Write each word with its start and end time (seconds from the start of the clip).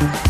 Thank 0.00 0.24
you. 0.24 0.29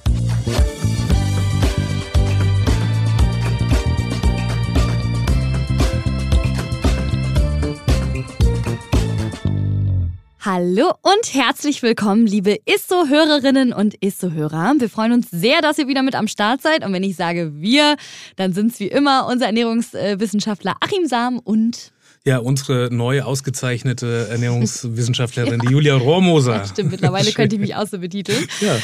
Hallo 10.43 10.91
und 11.03 11.35
herzlich 11.35 11.83
willkommen, 11.83 12.25
liebe 12.25 12.57
Isso-Hörerinnen 12.65 13.73
und 13.73 14.03
Isso-Hörer. 14.03 14.73
Wir 14.79 14.89
freuen 14.89 15.11
uns 15.11 15.29
sehr, 15.29 15.61
dass 15.61 15.77
ihr 15.77 15.87
wieder 15.87 16.01
mit 16.01 16.15
am 16.15 16.27
Start 16.27 16.63
seid. 16.63 16.83
Und 16.83 16.93
wenn 16.93 17.03
ich 17.03 17.15
sage 17.15 17.51
wir, 17.61 17.95
dann 18.37 18.51
sind 18.51 18.71
es 18.71 18.79
wie 18.79 18.87
immer 18.87 19.27
unser 19.27 19.45
Ernährungswissenschaftler 19.45 20.77
Achim 20.79 21.05
Sam 21.05 21.37
und 21.37 21.91
ja, 22.23 22.37
unsere 22.37 22.89
neu 22.91 23.23
ausgezeichnete 23.23 24.27
Ernährungswissenschaftlerin, 24.29 25.59
die 25.59 25.71
Julia 25.71 25.95
Rohrmoser. 25.95 26.57
Ja, 26.57 26.65
stimmt, 26.67 26.91
mittlerweile 26.91 27.31
könnte 27.31 27.55
ich 27.55 27.61
mich 27.61 27.75
auch 27.75 27.87
so 27.87 27.97
betiteln. 27.97 28.47
Ja. 28.59 28.75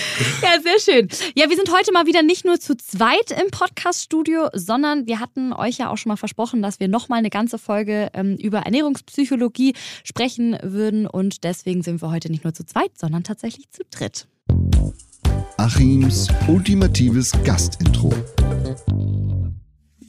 ja, 0.42 0.62
sehr 0.62 0.80
schön. 0.80 1.08
Ja, 1.36 1.48
wir 1.48 1.56
sind 1.56 1.72
heute 1.72 1.92
mal 1.92 2.08
wieder 2.08 2.24
nicht 2.24 2.46
nur 2.46 2.60
zu 2.60 2.76
zweit 2.76 3.32
im 3.32 3.52
Podcast-Studio, 3.52 4.50
sondern 4.54 5.06
wir 5.06 5.20
hatten 5.20 5.54
euch 5.54 5.78
ja 5.78 5.92
auch 5.92 5.98
schon 5.98 6.10
mal 6.10 6.18
versprochen, 6.18 6.64
dass 6.64 6.80
wir 6.80 6.88
nochmal 6.88 7.20
eine 7.20 7.30
ganze 7.30 7.60
Folge 7.60 8.10
ähm, 8.14 8.38
über 8.38 8.60
Ernährungspsychologie 8.60 9.76
sprechen 10.04 10.58
würden. 10.64 11.06
Und 11.06 11.44
deswegen 11.44 11.84
sind 11.84 12.02
wir 12.02 12.10
heute 12.10 12.32
nicht 12.32 12.44
nur 12.44 12.54
zu 12.54 12.66
zweit, 12.66 12.98
sondern 12.98 13.24
tatsächlich 13.24 13.70
zu 13.70 13.84
dritt. 13.92 14.28
Achims 15.58 16.28
ultimatives 16.48 17.34
Gastintro. 17.44 18.12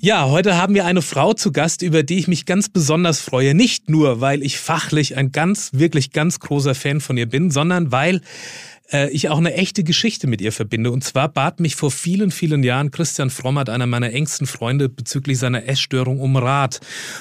Ja, 0.00 0.28
heute 0.28 0.56
haben 0.56 0.74
wir 0.74 0.84
eine 0.84 1.02
Frau 1.02 1.34
zu 1.34 1.50
Gast, 1.50 1.82
über 1.82 2.04
die 2.04 2.20
ich 2.20 2.28
mich 2.28 2.46
ganz 2.46 2.68
besonders 2.68 3.20
freue. 3.20 3.52
Nicht 3.52 3.90
nur, 3.90 4.20
weil 4.20 4.44
ich 4.44 4.56
fachlich 4.56 5.16
ein 5.16 5.32
ganz, 5.32 5.70
wirklich 5.72 6.12
ganz 6.12 6.38
großer 6.38 6.76
Fan 6.76 7.00
von 7.00 7.16
ihr 7.16 7.26
bin, 7.26 7.50
sondern 7.50 7.90
weil 7.90 8.20
äh, 8.90 9.10
ich 9.10 9.28
auch 9.28 9.38
eine 9.38 9.54
echte 9.54 9.84
Geschichte 9.84 10.26
mit 10.26 10.40
ihr 10.40 10.52
verbinde. 10.52 10.90
Und 10.90 11.04
zwar 11.04 11.28
bat 11.28 11.60
mich 11.60 11.76
vor 11.76 11.90
vielen, 11.90 12.30
vielen 12.30 12.62
Jahren 12.62 12.90
Christian 12.90 13.30
Frommert, 13.30 13.70
einer 13.70 13.86
meiner 13.86 14.12
engsten 14.12 14.46
Freunde, 14.46 14.88
bezüglich 14.88 15.38
seiner 15.38 15.66
Essstörung 15.68 16.20
um 16.20 16.36
Rat. 16.36 16.80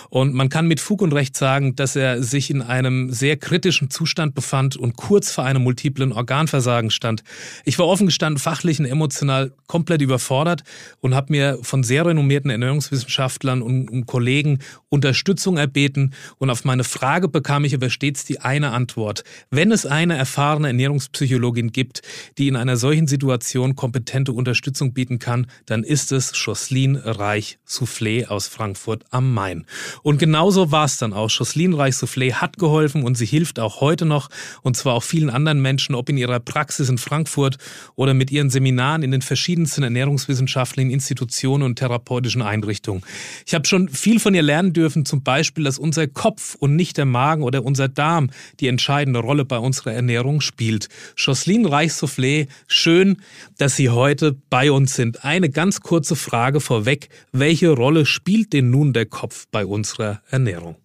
Und 0.09 0.34
man 0.34 0.50
kann 0.50 0.68
mit 0.68 0.80
Fug 0.80 1.02
und 1.02 1.14
Recht 1.14 1.36
sagen, 1.36 1.76
dass 1.76 1.96
er 1.96 2.24
sich 2.24 2.50
in 2.50 2.62
einem 2.62 3.12
sehr 3.12 3.38
kritischen 3.38 3.90
Zustand 3.90 4.36
befand 4.36 4.76
und 4.78 4.96
kurz 4.96 5.32
vor 5.32 5.44
einem 5.44 5.64
multiplen 5.64 6.12
Organversagen 6.12 6.91
stand. 6.91 7.24
Ich 7.66 7.78
war 7.80 7.88
offen 7.88 8.08
gestanden, 8.08 8.40
fachlich 8.40 8.80
und 8.80 8.86
emotional 8.86 9.52
komplett 9.68 10.02
überfordert 10.02 10.64
und 11.02 11.16
habe 11.16 11.31
mir 11.31 11.59
von 11.62 11.84
sehr 11.84 12.06
renommierten 12.06 12.50
Ernährungswissenschaftlern 12.50 13.62
und, 13.62 13.90
und 13.90 14.06
Kollegen 14.06 14.59
Unterstützung 14.90 15.58
erbeten. 15.58 16.14
Und 16.38 16.50
auf 16.50 16.64
meine 16.64 16.84
Frage 16.84 17.28
bekam 17.28 17.66
ich 17.66 17.75
aber 17.75 17.90
stets 17.90 18.25
die 18.25 18.40
eine 18.40 18.72
Antwort. 18.72 19.24
Wenn 19.50 19.72
es 19.72 19.86
eine 19.86 20.18
erfahrene 20.18 20.68
Ernährungspsychologin 20.68 21.56
Psychologin 21.57 21.72
gibt, 21.72 22.01
die 22.38 22.47
in 22.47 22.56
einer 22.56 22.78
solchen 22.78 23.07
Situation 23.07 23.75
kompetente 23.75 24.31
Unterstützung 24.31 24.94
bieten 24.94 25.19
kann, 25.19 25.47
dann 25.66 25.84
ist 25.84 26.12
es 26.12 26.31
Jocelyn 26.34 26.95
Reich 26.95 27.57
Soufflé 27.68 28.28
aus 28.28 28.47
Frankfurt 28.47 29.06
am 29.09 29.34
Main. 29.34 29.66
Und 30.03 30.19
genauso 30.19 30.72
war 30.72 30.85
es 30.85 30.97
dann 30.97 31.13
auch. 31.13 31.29
Jocelyn 31.29 31.73
Reich 31.73 31.96
Soufflé 31.96 32.34
hat 32.34 32.57
geholfen 32.57 33.03
und 33.03 33.17
sie 33.17 33.25
hilft 33.25 33.59
auch 33.59 33.81
heute 33.81 34.06
noch 34.06 34.29
und 34.62 34.78
zwar 34.78 34.94
auch 34.94 35.03
vielen 35.03 35.29
anderen 35.29 35.62
Menschen, 35.62 35.96
ob 35.96 36.09
in 36.09 36.17
ihrer 36.17 36.40
Praxis 36.40 36.90
in 36.90 36.97
Frankfurt 36.97 37.57
oder 37.96 38.13
mit 38.13 38.31
ihren 38.31 38.50
Seminaren 38.50 39.03
in 39.03 39.12
den 39.12 39.22
verschiedensten 39.22 39.84
ernährungswissenschaftlichen 39.84 40.91
Institutionen 40.91 41.63
und 41.63 41.78
therapeutischen 41.78 42.41
Einrichtungen. 42.41 43.03
Ich 43.46 43.53
habe 43.53 43.66
schon 43.66 43.90
viel 43.90 44.19
von 44.19 44.34
ihr 44.34 44.41
lernen 44.41 44.73
dürfen, 44.73 45.06
zum 45.06 45.23
Beispiel, 45.23 45.63
dass 45.63 45.79
unser 45.79 46.07
Kopf 46.07 46.56
und 46.56 46.75
nicht 46.75 46.97
der 46.97 47.06
Magen 47.06 47.44
oder 47.44 47.63
unser 47.63 47.88
Darm 47.88 48.29
die 48.59 48.67
entscheidende 48.67 49.19
Rolle 49.19 49.46
bei 49.46 49.57
unserer 49.57 49.94
Ernährung 49.94 50.41
spielt. 50.41 50.90
Jocelyn 51.16 51.47
Jocelyn 51.47 51.66
Reichsoufflé, 51.66 52.47
schön, 52.68 53.22
dass 53.58 53.78
Sie 53.78 53.90
heute 53.90 54.35
bei 54.50 54.69
uns 54.69 54.96
sind. 54.96 55.24
Eine 55.24 55.50
ganz 55.50 55.80
kurze 55.80 56.18
Frage 56.18 56.59
vorweg. 56.59 57.08
Welche 57.31 57.69
Rolle 57.69 58.06
spielt 58.06 58.52
denn 58.52 58.69
nun 58.69 58.91
der 58.91 59.06
Kopf 59.06 59.47
bei 59.50 59.66
unserer 59.66 60.22
Ernährung? 60.30 60.75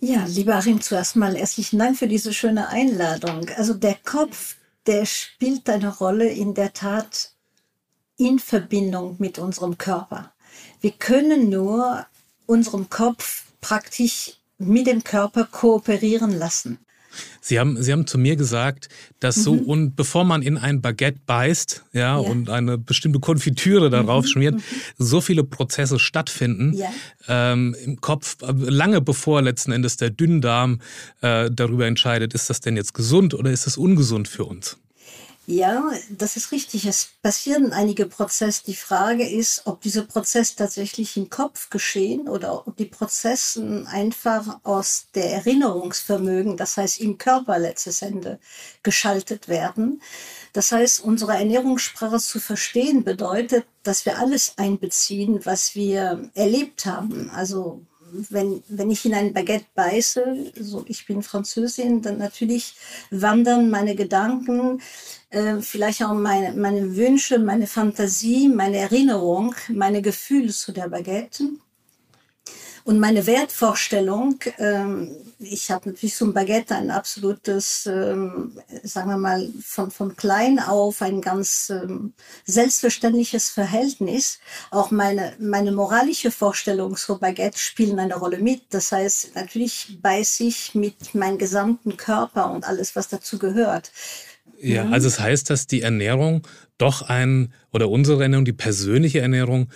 Ja, 0.00 0.24
lieber 0.26 0.56
Achim, 0.56 0.80
zuerst 0.80 1.14
mal 1.14 1.36
herzlichen 1.36 1.78
Dank 1.78 1.96
für 1.96 2.08
diese 2.08 2.32
schöne 2.32 2.70
Einladung. 2.70 3.48
Also 3.56 3.74
der 3.74 3.96
Kopf, 4.04 4.56
der 4.86 5.06
spielt 5.06 5.70
eine 5.70 5.96
Rolle 5.96 6.28
in 6.28 6.54
der 6.54 6.72
Tat 6.72 7.30
in 8.18 8.40
Verbindung 8.40 9.14
mit 9.20 9.38
unserem 9.38 9.78
Körper. 9.78 10.32
Wir 10.80 10.90
können 10.90 11.50
nur 11.50 12.04
unserem 12.46 12.90
Kopf 12.90 13.44
praktisch 13.60 14.38
mit 14.58 14.88
dem 14.88 15.04
Körper 15.04 15.44
kooperieren 15.44 16.36
lassen. 16.36 16.80
Sie 17.40 17.58
haben, 17.58 17.82
Sie 17.82 17.92
haben 17.92 18.06
zu 18.06 18.18
mir 18.18 18.36
gesagt, 18.36 18.88
dass 19.20 19.36
mhm. 19.36 19.42
so 19.42 19.52
und 19.52 19.96
bevor 19.96 20.24
man 20.24 20.42
in 20.42 20.58
ein 20.58 20.80
Baguette 20.80 21.20
beißt, 21.26 21.84
ja, 21.92 22.00
ja. 22.00 22.16
und 22.16 22.50
eine 22.50 22.78
bestimmte 22.78 23.20
Konfitüre 23.20 23.90
darauf 23.90 24.24
mhm. 24.24 24.28
schmiert, 24.28 24.54
mhm. 24.54 24.60
so 24.98 25.20
viele 25.20 25.44
Prozesse 25.44 25.98
stattfinden 25.98 26.74
ja. 26.74 26.88
ähm, 27.28 27.76
im 27.84 28.00
Kopf, 28.00 28.36
lange 28.42 29.00
bevor 29.00 29.42
letzten 29.42 29.72
Endes 29.72 29.96
der 29.96 30.10
Dünndarm 30.10 30.80
äh, 31.20 31.50
darüber 31.50 31.86
entscheidet, 31.86 32.34
ist 32.34 32.50
das 32.50 32.60
denn 32.60 32.76
jetzt 32.76 32.94
gesund 32.94 33.34
oder 33.34 33.50
ist 33.50 33.66
es 33.66 33.76
ungesund 33.76 34.28
für 34.28 34.44
uns? 34.44 34.78
Ja, 35.48 35.92
das 36.10 36.36
ist 36.36 36.50
richtig. 36.50 36.86
Es 36.86 37.10
passieren 37.22 37.72
einige 37.72 38.06
Prozesse. 38.06 38.64
Die 38.66 38.74
Frage 38.74 39.28
ist, 39.28 39.62
ob 39.66 39.80
diese 39.80 40.04
Prozesse 40.04 40.56
tatsächlich 40.56 41.16
im 41.16 41.30
Kopf 41.30 41.70
geschehen 41.70 42.28
oder 42.28 42.66
ob 42.66 42.76
die 42.76 42.86
Prozesse 42.86 43.84
einfach 43.88 44.58
aus 44.64 45.06
der 45.14 45.30
Erinnerungsvermögen, 45.32 46.56
das 46.56 46.76
heißt 46.76 47.00
im 47.00 47.16
Körper 47.16 47.60
letztes 47.60 48.02
Ende, 48.02 48.40
geschaltet 48.82 49.46
werden. 49.46 50.02
Das 50.52 50.72
heißt, 50.72 51.04
unsere 51.04 51.34
Ernährungssprache 51.34 52.18
zu 52.18 52.40
verstehen 52.40 53.04
bedeutet, 53.04 53.66
dass 53.84 54.04
wir 54.04 54.18
alles 54.18 54.54
einbeziehen, 54.56 55.46
was 55.46 55.76
wir 55.76 56.28
erlebt 56.34 56.86
haben. 56.86 57.30
Also 57.30 57.86
wenn, 58.12 58.62
wenn 58.68 58.90
ich 58.90 59.04
in 59.04 59.14
ein 59.14 59.32
Baguette 59.32 59.66
beiße, 59.74 60.52
so 60.60 60.84
ich 60.86 61.06
bin 61.06 61.22
Französin, 61.22 62.02
dann 62.02 62.18
natürlich 62.18 62.74
wandern 63.10 63.70
meine 63.70 63.94
Gedanken, 63.94 64.80
äh, 65.30 65.60
vielleicht 65.60 66.02
auch 66.02 66.14
meine, 66.14 66.52
meine 66.56 66.96
Wünsche, 66.96 67.38
meine 67.38 67.66
Fantasie, 67.66 68.48
meine 68.48 68.78
Erinnerung, 68.78 69.54
meine 69.68 70.02
Gefühle 70.02 70.52
zu 70.52 70.72
der 70.72 70.88
Baguette. 70.88 71.44
Und 72.86 73.00
meine 73.00 73.26
Wertvorstellung, 73.26 74.38
ähm, 74.58 75.10
ich 75.40 75.72
habe 75.72 75.88
natürlich 75.88 76.14
zum 76.14 76.32
Baguette 76.32 76.76
ein 76.76 76.92
absolutes, 76.92 77.84
ähm, 77.86 78.52
sagen 78.84 79.10
wir 79.10 79.16
mal, 79.16 79.48
von, 79.60 79.90
von 79.90 80.14
klein 80.14 80.60
auf 80.60 81.02
ein 81.02 81.20
ganz 81.20 81.68
ähm, 81.68 82.12
selbstverständliches 82.44 83.50
Verhältnis. 83.50 84.38
Auch 84.70 84.92
meine, 84.92 85.32
meine 85.40 85.72
moralische 85.72 86.30
Vorstellung 86.30 86.94
zu 86.94 87.18
Baguette 87.18 87.58
spielen 87.58 87.98
eine 87.98 88.14
Rolle 88.14 88.38
mit. 88.38 88.62
Das 88.70 88.92
heißt, 88.92 89.34
natürlich 89.34 89.98
beiß 90.00 90.38
ich 90.38 90.76
mit 90.76 91.12
meinem 91.12 91.38
gesamten 91.38 91.96
Körper 91.96 92.52
und 92.52 92.68
alles, 92.68 92.94
was 92.94 93.08
dazu 93.08 93.40
gehört. 93.40 93.90
Ja, 94.60 94.84
mhm. 94.84 94.92
also 94.92 95.08
es 95.08 95.18
heißt, 95.18 95.50
dass 95.50 95.66
die 95.66 95.82
Ernährung 95.82 96.46
doch 96.78 97.02
ein, 97.02 97.52
oder 97.72 97.88
unsere 97.88 98.22
Ernährung, 98.22 98.44
die 98.44 98.52
persönliche 98.52 99.18
Ernährung, 99.18 99.70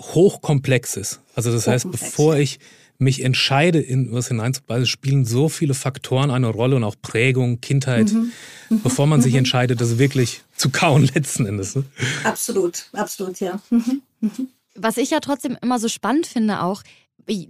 hochkomplex 0.00 0.96
ist. 0.96 1.20
Also 1.34 1.52
das 1.52 1.66
heißt, 1.66 1.90
bevor 1.90 2.36
ich 2.36 2.58
mich 2.98 3.22
entscheide, 3.22 3.80
in 3.80 4.12
was 4.12 4.28
hineinzubeißen, 4.28 4.86
spielen 4.86 5.24
so 5.24 5.48
viele 5.48 5.74
Faktoren 5.74 6.30
eine 6.30 6.48
Rolle 6.48 6.76
und 6.76 6.84
auch 6.84 6.96
Prägung, 7.00 7.60
Kindheit, 7.60 8.12
mhm. 8.12 8.32
Mhm. 8.70 8.80
bevor 8.82 9.06
man 9.06 9.20
sich 9.20 9.32
mhm. 9.32 9.40
entscheidet, 9.40 9.80
das 9.80 9.98
wirklich 9.98 10.42
zu 10.56 10.70
kauen 10.70 11.04
letzten 11.14 11.46
Endes. 11.46 11.76
Ne? 11.76 11.84
Absolut, 12.24 12.86
absolut, 12.92 13.40
ja. 13.40 13.60
Mhm. 13.70 14.02
Mhm. 14.20 14.48
was 14.74 14.96
ich 14.96 15.10
ja 15.10 15.20
trotzdem 15.20 15.58
immer 15.60 15.78
so 15.78 15.88
spannend 15.88 16.26
finde, 16.26 16.62
auch 16.62 16.82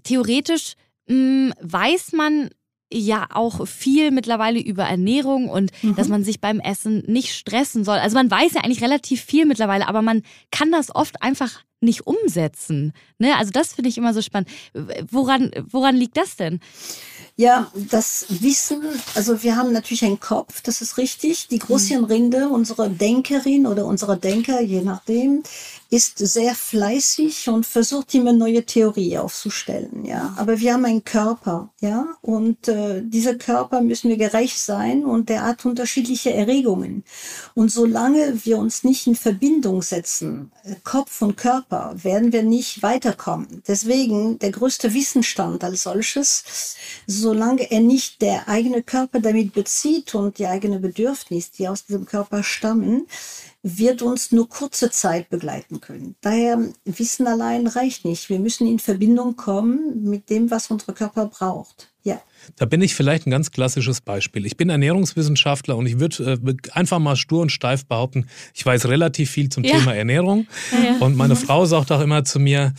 theoretisch 0.02 0.74
mh, 1.06 1.14
hm, 1.14 1.54
weiß 1.60 2.12
man 2.12 2.50
ja 2.92 3.26
auch 3.32 3.66
viel 3.66 4.10
mittlerweile 4.10 4.60
über 4.60 4.84
Ernährung 4.84 5.48
und 5.48 5.72
mhm. 5.82 5.96
dass 5.96 6.08
man 6.08 6.24
sich 6.24 6.40
beim 6.40 6.60
Essen 6.60 7.02
nicht 7.06 7.34
stressen 7.34 7.84
soll. 7.84 7.98
Also 7.98 8.14
man 8.16 8.30
weiß 8.30 8.54
ja 8.54 8.62
eigentlich 8.62 8.82
relativ 8.82 9.22
viel 9.22 9.44
mittlerweile, 9.44 9.88
aber 9.88 10.02
man 10.02 10.22
kann 10.50 10.70
das 10.70 10.94
oft 10.94 11.22
einfach 11.22 11.64
nicht 11.80 12.06
umsetzen. 12.06 12.92
Ne? 13.18 13.36
Also 13.36 13.50
das 13.50 13.74
finde 13.74 13.90
ich 13.90 13.98
immer 13.98 14.14
so 14.14 14.22
spannend. 14.22 14.48
Woran, 15.10 15.50
woran 15.68 15.96
liegt 15.96 16.16
das 16.16 16.36
denn? 16.36 16.60
Ja, 17.38 17.70
das 17.74 18.24
Wissen, 18.30 18.82
also 19.14 19.42
wir 19.42 19.56
haben 19.56 19.70
natürlich 19.70 20.06
einen 20.06 20.20
Kopf, 20.20 20.62
das 20.62 20.80
ist 20.80 20.96
richtig. 20.96 21.48
Die 21.48 21.58
Großhirnrinde, 21.58 22.48
unsere 22.48 22.88
Denkerin 22.88 23.66
oder 23.66 23.84
unsere 23.84 24.16
Denker, 24.16 24.62
je 24.62 24.80
nachdem, 24.80 25.42
ist 25.90 26.18
sehr 26.18 26.54
fleißig 26.54 27.48
und 27.48 27.66
versucht 27.66 28.14
immer 28.14 28.32
neue 28.32 28.64
Theorie 28.64 29.18
aufzustellen, 29.18 30.04
ja. 30.04 30.34
Aber 30.38 30.58
wir 30.58 30.72
haben 30.72 30.84
einen 30.86 31.04
Körper, 31.04 31.70
ja, 31.80 32.06
und 32.22 32.68
äh, 32.68 33.02
dieser 33.04 33.36
Körper 33.36 33.82
müssen 33.82 34.08
wir 34.08 34.16
gerecht 34.16 34.58
sein 34.58 35.04
und 35.04 35.28
der 35.28 35.42
hat 35.44 35.64
unterschiedliche 35.64 36.32
Erregungen. 36.32 37.04
Und 37.54 37.70
solange 37.70 38.44
wir 38.44 38.58
uns 38.58 38.82
nicht 38.82 39.06
in 39.06 39.14
Verbindung 39.14 39.82
setzen, 39.82 40.50
äh, 40.64 40.74
Kopf 40.82 41.22
und 41.22 41.36
Körper, 41.36 41.94
werden 42.02 42.32
wir 42.32 42.42
nicht 42.42 42.82
weiterkommen. 42.82 43.62
Deswegen 43.68 44.38
der 44.40 44.50
größte 44.50 44.92
Wissensstand 44.92 45.62
als 45.62 45.84
solches, 45.84 46.76
solange 47.26 47.72
er 47.72 47.80
nicht 47.80 48.22
der 48.22 48.48
eigene 48.48 48.84
Körper 48.84 49.18
damit 49.18 49.52
bezieht 49.52 50.14
und 50.14 50.38
die 50.38 50.46
eigene 50.46 50.78
Bedürfnisse, 50.78 51.50
die 51.58 51.66
aus 51.66 51.84
diesem 51.84 52.06
Körper 52.06 52.44
stammen, 52.44 53.08
wird 53.64 54.00
uns 54.00 54.30
nur 54.30 54.48
kurze 54.48 54.92
Zeit 54.92 55.28
begleiten 55.28 55.80
können. 55.80 56.14
Daher 56.20 56.56
Wissen 56.84 57.26
allein 57.26 57.66
reicht 57.66 58.04
nicht. 58.04 58.28
Wir 58.28 58.38
müssen 58.38 58.68
in 58.68 58.78
Verbindung 58.78 59.34
kommen 59.34 60.04
mit 60.04 60.30
dem, 60.30 60.52
was 60.52 60.70
unser 60.70 60.92
Körper 60.92 61.26
braucht. 61.26 61.88
Ja. 62.04 62.20
Da 62.54 62.64
bin 62.64 62.80
ich 62.80 62.94
vielleicht 62.94 63.26
ein 63.26 63.32
ganz 63.32 63.50
klassisches 63.50 64.00
Beispiel. 64.00 64.46
Ich 64.46 64.56
bin 64.56 64.70
Ernährungswissenschaftler 64.70 65.76
und 65.76 65.86
ich 65.86 65.98
würde 65.98 66.38
äh, 66.46 66.54
einfach 66.70 67.00
mal 67.00 67.16
stur 67.16 67.40
und 67.42 67.50
steif 67.50 67.86
behaupten, 67.86 68.26
ich 68.54 68.64
weiß 68.64 68.86
relativ 68.86 69.32
viel 69.32 69.48
zum 69.48 69.64
ja. 69.64 69.76
Thema 69.76 69.96
Ernährung. 69.96 70.46
Ja, 70.70 70.92
ja. 70.92 70.96
Und 71.00 71.16
meine 71.16 71.34
mhm. 71.34 71.38
Frau 71.38 71.66
sagt 71.66 71.90
auch 71.90 72.00
immer 72.00 72.22
zu 72.22 72.38
mir, 72.38 72.72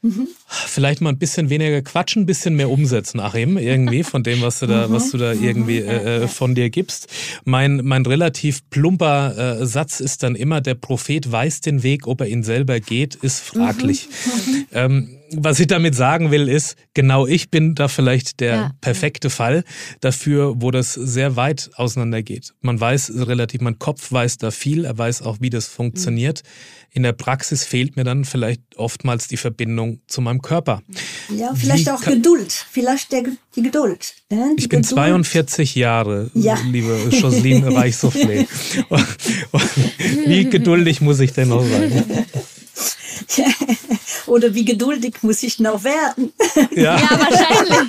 Mhm. 0.00 0.28
Vielleicht 0.46 1.00
mal 1.00 1.10
ein 1.10 1.18
bisschen 1.18 1.50
weniger 1.50 1.82
quatschen, 1.82 2.22
ein 2.22 2.26
bisschen 2.26 2.54
mehr 2.54 2.70
umsetzen, 2.70 3.18
Achim, 3.18 3.58
irgendwie 3.58 4.04
von 4.04 4.22
dem, 4.22 4.40
was 4.42 4.60
du 4.60 4.66
da, 4.66 4.86
mhm. 4.86 4.92
was 4.92 5.10
du 5.10 5.18
da 5.18 5.32
irgendwie 5.32 5.78
äh, 5.78 6.22
äh, 6.22 6.28
von 6.28 6.54
dir 6.54 6.70
gibst. 6.70 7.08
Mein, 7.44 7.80
mein 7.84 8.06
relativ 8.06 8.68
plumper 8.70 9.60
äh, 9.60 9.66
Satz 9.66 9.98
ist 9.98 10.22
dann 10.22 10.36
immer, 10.36 10.60
der 10.60 10.76
Prophet 10.76 11.30
weiß 11.30 11.62
den 11.62 11.82
Weg, 11.82 12.06
ob 12.06 12.20
er 12.20 12.28
ihn 12.28 12.44
selber 12.44 12.78
geht, 12.78 13.16
ist 13.16 13.40
fraglich. 13.40 14.08
Mhm. 14.46 14.66
Ähm, 14.72 15.17
was 15.32 15.60
ich 15.60 15.66
damit 15.66 15.94
sagen 15.94 16.30
will, 16.30 16.48
ist, 16.48 16.76
genau 16.94 17.26
ich 17.26 17.50
bin 17.50 17.74
da 17.74 17.88
vielleicht 17.88 18.40
der 18.40 18.54
ja. 18.54 18.70
perfekte 18.80 19.30
Fall 19.30 19.64
dafür, 20.00 20.54
wo 20.56 20.70
das 20.70 20.94
sehr 20.94 21.36
weit 21.36 21.70
auseinandergeht. 21.74 22.54
Man 22.60 22.80
weiß 22.80 23.12
relativ, 23.14 23.60
mein 23.60 23.78
Kopf 23.78 24.10
weiß 24.10 24.38
da 24.38 24.50
viel, 24.50 24.84
er 24.84 24.96
weiß 24.96 25.22
auch, 25.22 25.38
wie 25.40 25.50
das 25.50 25.66
funktioniert. 25.66 26.42
In 26.90 27.02
der 27.02 27.12
Praxis 27.12 27.64
fehlt 27.64 27.96
mir 27.96 28.04
dann 28.04 28.24
vielleicht 28.24 28.62
oftmals 28.76 29.28
die 29.28 29.36
Verbindung 29.36 30.00
zu 30.06 30.20
meinem 30.22 30.40
Körper. 30.40 30.82
Ja, 31.34 31.54
vielleicht 31.54 31.86
wie 31.86 31.90
auch 31.90 32.00
Geduld, 32.00 32.52
vielleicht 32.70 33.12
der, 33.12 33.24
die 33.54 33.62
Geduld. 33.62 34.14
Ne? 34.30 34.54
Die 34.56 34.62
ich 34.62 34.68
bin 34.68 34.82
Geduld. 34.82 34.98
42 34.98 35.74
Jahre, 35.74 36.30
ja. 36.34 36.58
liebe 36.66 37.08
Joseline 37.10 37.68
Reichsoufflé. 37.68 38.46
wie 40.26 40.44
geduldig 40.44 41.00
muss 41.00 41.20
ich 41.20 41.32
denn 41.32 41.48
noch 41.48 41.64
sein? 41.64 42.26
Oder 44.28 44.54
wie 44.54 44.64
geduldig 44.64 45.16
muss 45.22 45.42
ich 45.42 45.58
noch 45.58 45.84
werden? 45.84 46.32
Ja, 46.74 46.98
ja 46.98 47.10
wahrscheinlich. 47.10 47.88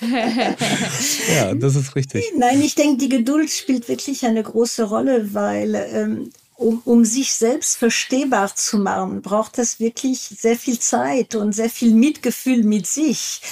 ja, 1.36 1.54
das 1.54 1.76
ist 1.76 1.94
richtig. 1.96 2.24
Nein, 2.36 2.60
ich 2.60 2.74
denke, 2.74 2.98
die 2.98 3.08
Geduld 3.08 3.50
spielt 3.50 3.88
wirklich 3.88 4.24
eine 4.26 4.42
große 4.42 4.84
Rolle, 4.84 5.32
weil 5.34 5.74
ähm, 5.74 6.30
um, 6.56 6.80
um 6.84 7.04
sich 7.04 7.34
selbst 7.34 7.76
verstehbar 7.76 8.54
zu 8.54 8.78
machen, 8.78 9.20
braucht 9.20 9.58
es 9.58 9.78
wirklich 9.78 10.20
sehr 10.20 10.56
viel 10.56 10.78
Zeit 10.78 11.34
und 11.34 11.52
sehr 11.52 11.68
viel 11.68 11.92
Mitgefühl 11.92 12.64
mit 12.64 12.86
sich. 12.86 13.42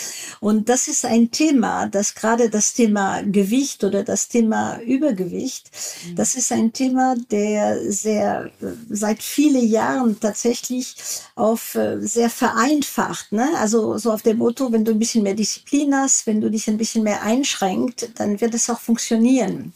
Und 0.40 0.68
das 0.68 0.88
ist 0.88 1.04
ein 1.04 1.30
Thema, 1.30 1.86
das 1.86 2.14
gerade 2.14 2.48
das 2.48 2.72
Thema 2.72 3.22
Gewicht 3.22 3.84
oder 3.84 4.04
das 4.04 4.28
Thema 4.28 4.80
Übergewicht, 4.80 5.70
mhm. 6.06 6.16
das 6.16 6.34
ist 6.34 6.50
ein 6.50 6.72
Thema, 6.72 7.16
der 7.30 7.92
sehr 7.92 8.50
seit 8.88 9.22
vielen 9.22 9.68
Jahren 9.68 10.18
tatsächlich 10.18 10.96
auf 11.34 11.74
äh, 11.74 12.00
sehr 12.00 12.30
vereinfacht, 12.30 13.32
ne? 13.32 13.48
Also 13.56 13.98
so 13.98 14.12
auf 14.12 14.22
dem 14.22 14.38
Motto, 14.38 14.72
wenn 14.72 14.84
du 14.84 14.92
ein 14.92 14.98
bisschen 14.98 15.22
mehr 15.22 15.34
Disziplin 15.34 15.94
hast, 15.94 16.26
wenn 16.26 16.40
du 16.40 16.50
dich 16.50 16.68
ein 16.68 16.78
bisschen 16.78 17.04
mehr 17.04 17.22
einschränkt, 17.22 18.10
dann 18.16 18.40
wird 18.40 18.54
es 18.54 18.70
auch 18.70 18.80
funktionieren. 18.80 19.72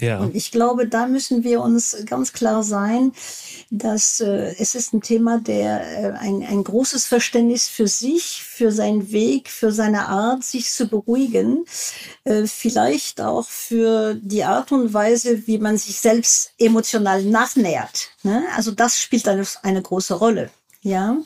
Ja. 0.00 0.20
Und 0.20 0.36
ich 0.36 0.52
glaube, 0.52 0.86
da 0.86 1.06
müssen 1.06 1.42
wir 1.42 1.60
uns 1.60 1.96
ganz 2.06 2.32
klar 2.32 2.62
sein, 2.62 3.12
dass 3.70 4.20
äh, 4.20 4.54
es 4.58 4.74
ist 4.74 4.94
ein 4.94 5.00
Thema, 5.00 5.38
der 5.38 5.80
äh, 5.80 6.12
ein, 6.18 6.46
ein 6.46 6.62
großes 6.62 7.06
Verständnis 7.06 7.68
für 7.68 7.88
sich, 7.88 8.44
für 8.44 8.70
seinen 8.70 9.10
Weg, 9.10 9.48
für 9.50 9.72
seine 9.72 10.06
Art, 10.06 10.44
sich 10.44 10.70
zu 10.70 10.86
beruhigen, 10.86 11.64
äh, 12.24 12.46
vielleicht 12.46 13.20
auch 13.20 13.48
für 13.48 14.14
die 14.14 14.44
Art 14.44 14.70
und 14.70 14.94
Weise, 14.94 15.46
wie 15.46 15.58
man 15.58 15.76
sich 15.76 15.98
selbst 15.98 16.52
emotional 16.58 17.24
nachnähert. 17.24 18.10
Ne? 18.22 18.44
Also 18.56 18.70
das 18.70 19.00
spielt 19.00 19.26
eine, 19.26 19.44
eine 19.62 19.82
große 19.82 20.14
Rolle. 20.14 20.50
Ja, 20.82 21.16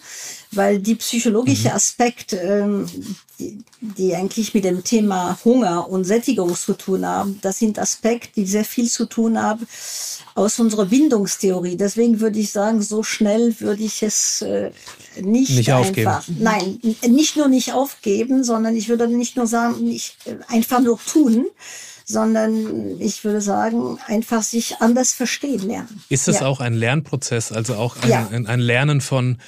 weil 0.52 0.78
die 0.78 0.94
psychologische 0.94 1.68
mhm. 1.68 1.74
Aspekt, 1.74 2.34
ähm, 2.34 2.86
die, 3.38 3.58
die 3.80 4.14
eigentlich 4.14 4.54
mit 4.54 4.64
dem 4.64 4.84
Thema 4.84 5.38
Hunger 5.44 5.88
und 5.88 6.04
Sättigung 6.04 6.54
zu 6.54 6.74
tun 6.74 7.06
haben, 7.06 7.38
das 7.42 7.58
sind 7.58 7.78
Aspekte, 7.78 8.30
die 8.36 8.46
sehr 8.46 8.64
viel 8.64 8.88
zu 8.88 9.06
tun 9.06 9.42
haben 9.42 9.66
aus 10.34 10.58
unserer 10.58 10.86
Bindungstheorie. 10.86 11.76
Deswegen 11.76 12.20
würde 12.20 12.38
ich 12.38 12.52
sagen, 12.52 12.82
so 12.82 13.02
schnell 13.02 13.58
würde 13.60 13.82
ich 13.82 14.02
es 14.02 14.42
äh, 14.42 14.70
nicht, 15.20 15.50
nicht 15.50 15.72
einfach. 15.72 16.18
Aufgeben. 16.18 16.38
Nein, 16.38 16.80
nicht 17.08 17.36
nur 17.36 17.48
nicht 17.48 17.72
aufgeben, 17.72 18.44
sondern 18.44 18.76
ich 18.76 18.88
würde 18.88 19.08
nicht 19.08 19.36
nur 19.36 19.46
sagen, 19.46 19.84
nicht 19.84 20.16
äh, 20.26 20.36
einfach 20.48 20.80
nur 20.80 20.98
tun, 21.04 21.46
sondern 22.04 23.00
ich 23.00 23.24
würde 23.24 23.40
sagen, 23.40 23.98
einfach 24.06 24.42
sich 24.42 24.76
anders 24.80 25.12
verstehen 25.12 25.66
lernen. 25.66 26.02
Ist 26.08 26.28
das 26.28 26.40
ja. 26.40 26.46
auch 26.46 26.60
ein 26.60 26.74
Lernprozess, 26.74 27.52
also 27.52 27.74
auch 27.74 27.96
ein, 28.02 28.08
ja. 28.08 28.28
ein, 28.30 28.60
Lernen 28.60 29.00
von 29.00 29.38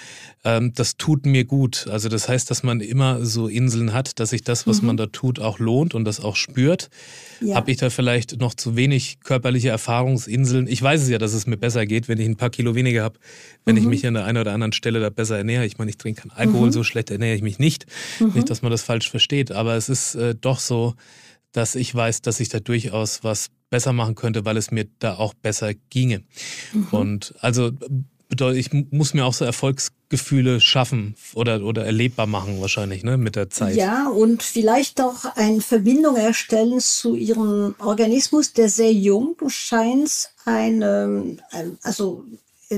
ähm, 0.45 0.73
das 0.75 0.97
tut 0.97 1.25
mir 1.25 1.45
gut. 1.45 1.87
Also 1.91 2.09
das 2.09 2.29
heißt, 2.29 2.51
dass 2.51 2.63
man 2.63 2.81
immer 2.81 3.25
so 3.25 3.49
Inseln 3.49 3.95
hat, 3.95 4.21
dass 4.21 4.31
sich 4.31 4.43
das, 4.43 4.67
was 4.67 4.83
mhm. 4.83 4.89
man 4.89 4.97
da 4.99 5.07
tut, 5.07 5.41
auch 5.41 5.59
lohnt 5.59 5.95
und 5.95 6.05
das 6.05 6.21
auch 6.21 6.37
spürt. 6.37 6.91
Ja. 7.41 7.57
Habe 7.57 7.71
ich 7.71 7.79
da 7.79 7.89
vielleicht 7.89 8.39
noch 8.39 8.55
zu 8.55 8.77
wenig 8.77 9.21
körperliche 9.25 9.71
Erfahrungsinseln? 9.71 10.67
Ich 10.67 10.83
weiß 10.83 11.03
es 11.03 11.09
ja, 11.09 11.19
dass 11.19 11.33
es 11.33 11.47
mir 11.47 11.57
besser 11.57 11.87
geht, 11.87 12.09
wenn 12.09 12.21
ich 12.21 12.27
ein 12.27 12.37
paar 12.37 12.51
Kilo 12.51 12.75
weniger 12.75 13.03
habe, 13.03 13.19
wenn 13.65 13.77
mhm. 13.77 13.83
ich 13.83 13.87
mich 13.89 14.07
an 14.07 14.15
der 14.15 14.27
einen 14.27 14.39
oder 14.39 14.53
anderen 14.53 14.73
Stelle 14.73 15.01
da 15.01 15.09
besser 15.09 15.39
ernähre. 15.39 15.65
Ich 15.65 15.79
meine, 15.79 15.91
ich 15.91 15.97
trinke 15.97 16.23
keinen 16.23 16.33
Alkohol, 16.33 16.69
mhm. 16.69 16.73
so 16.73 16.85
schlecht 16.85 17.11
ernähre 17.11 17.35
ich 17.35 17.43
mich 17.43 17.59
nicht. 17.59 17.87
Mhm. 18.21 18.33
Nicht, 18.35 18.51
dass 18.51 18.61
man 18.61 18.71
das 18.71 18.83
falsch 18.83 19.11
versteht, 19.11 19.51
aber 19.51 19.77
es 19.77 19.89
ist 19.89 20.15
äh, 20.15 20.35
doch 20.39 20.59
so, 20.59 20.95
dass 21.55 21.75
ich 21.75 21.95
weiß, 21.95 22.21
dass 22.21 22.41
ich 22.41 22.51
da 22.51 22.61
durchaus 22.61 23.25
was 23.25 23.49
besser 23.71 23.93
machen 23.93 24.15
könnte, 24.15 24.45
weil 24.45 24.57
es 24.57 24.71
mir 24.71 24.87
da 24.99 25.15
auch 25.15 25.33
besser 25.35 25.73
ginge. 25.91 26.23
Mhm. 26.73 26.89
Und 26.91 27.35
also 27.41 27.73
bedeutet, 28.29 28.59
ich 28.59 28.91
muss 28.91 29.15
mir 29.15 29.25
auch 29.25 29.35
so 29.35 29.45
Erfolgsgefühle 29.45 30.61
schaffen 30.61 31.15
oder, 31.35 31.63
oder 31.63 31.85
erlebbar 31.85 32.27
machen 32.27 32.61
wahrscheinlich, 32.61 33.05
ne, 33.05 33.17
mit 33.17 33.37
der 33.37 33.51
Zeit. 33.51 33.77
Ja, 33.77 34.09
und 34.09 34.43
vielleicht 34.43 35.01
auch 35.01 35.25
eine 35.37 35.61
Verbindung 35.61 36.17
erstellen 36.17 36.81
zu 36.81 37.15
ihrem 37.15 37.77
Organismus, 37.79 38.53
der 38.53 38.69
sehr 38.69 38.93
jung 38.93 39.37
scheint, 39.49 40.31
eine, 40.45 41.37
also 41.83 42.25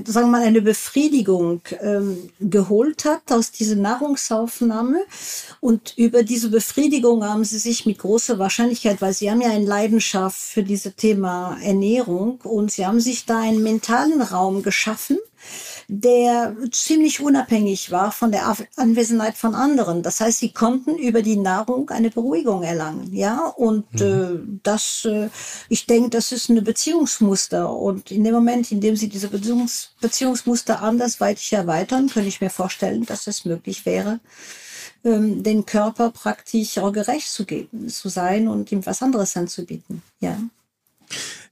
sagen 0.04 0.28
wir 0.28 0.38
mal, 0.38 0.42
eine 0.42 0.62
Befriedigung 0.62 1.60
ähm, 1.80 2.30
geholt 2.40 3.04
hat 3.04 3.30
aus 3.30 3.50
dieser 3.50 3.76
Nahrungsaufnahme. 3.76 5.04
Und 5.60 5.94
über 5.96 6.22
diese 6.22 6.50
Befriedigung 6.50 7.24
haben 7.24 7.44
sie 7.44 7.58
sich 7.58 7.86
mit 7.86 7.98
großer 7.98 8.38
Wahrscheinlichkeit, 8.38 9.00
weil 9.00 9.12
sie 9.12 9.30
haben 9.30 9.40
ja 9.40 9.50
eine 9.50 9.64
Leidenschaft 9.64 10.38
für 10.38 10.62
dieses 10.62 10.94
Thema 10.96 11.58
Ernährung 11.62 12.40
und 12.42 12.72
sie 12.72 12.86
haben 12.86 13.00
sich 13.00 13.26
da 13.26 13.40
einen 13.40 13.62
mentalen 13.62 14.22
Raum 14.22 14.62
geschaffen, 14.62 15.18
der 15.88 16.56
ziemlich 16.72 17.20
unabhängig 17.20 17.90
war 17.90 18.10
von 18.10 18.32
der 18.32 18.56
Anwesenheit 18.76 19.36
von 19.36 19.54
anderen. 19.54 20.02
Das 20.02 20.20
heißt, 20.20 20.38
sie 20.38 20.52
konnten 20.52 20.96
über 20.96 21.22
die 21.22 21.36
Nahrung 21.36 21.90
eine 21.90 22.10
Beruhigung 22.10 22.62
erlangen, 22.62 23.14
ja. 23.14 23.46
Und 23.56 23.92
mhm. 23.94 24.00
äh, 24.00 24.58
das, 24.62 25.04
äh, 25.04 25.28
ich 25.68 25.86
denke, 25.86 26.10
das 26.10 26.32
ist 26.32 26.50
eine 26.50 26.62
Beziehungsmuster. 26.62 27.70
Und 27.70 28.10
in 28.10 28.24
dem 28.24 28.34
Moment, 28.34 28.72
in 28.72 28.80
dem 28.80 28.96
sie 28.96 29.08
diese 29.08 29.28
Beziehungs 29.28 29.90
Beziehungsmuster 30.00 30.82
andersweitig 30.82 31.52
erweitern, 31.52 32.08
könnte 32.08 32.28
ich 32.28 32.40
mir 32.40 32.50
vorstellen, 32.50 33.06
dass 33.06 33.26
es 33.26 33.44
möglich 33.44 33.86
wäre, 33.86 34.20
ähm, 35.04 35.42
den 35.42 35.66
Körper 35.66 36.10
praktisch 36.10 36.78
auch 36.78 36.92
gerecht 36.92 37.30
zu 37.30 37.44
geben, 37.44 37.88
zu 37.88 38.08
sein 38.08 38.48
und 38.48 38.72
ihm 38.72 38.84
was 38.84 39.02
anderes 39.02 39.36
anzubieten, 39.36 40.02
ja. 40.20 40.38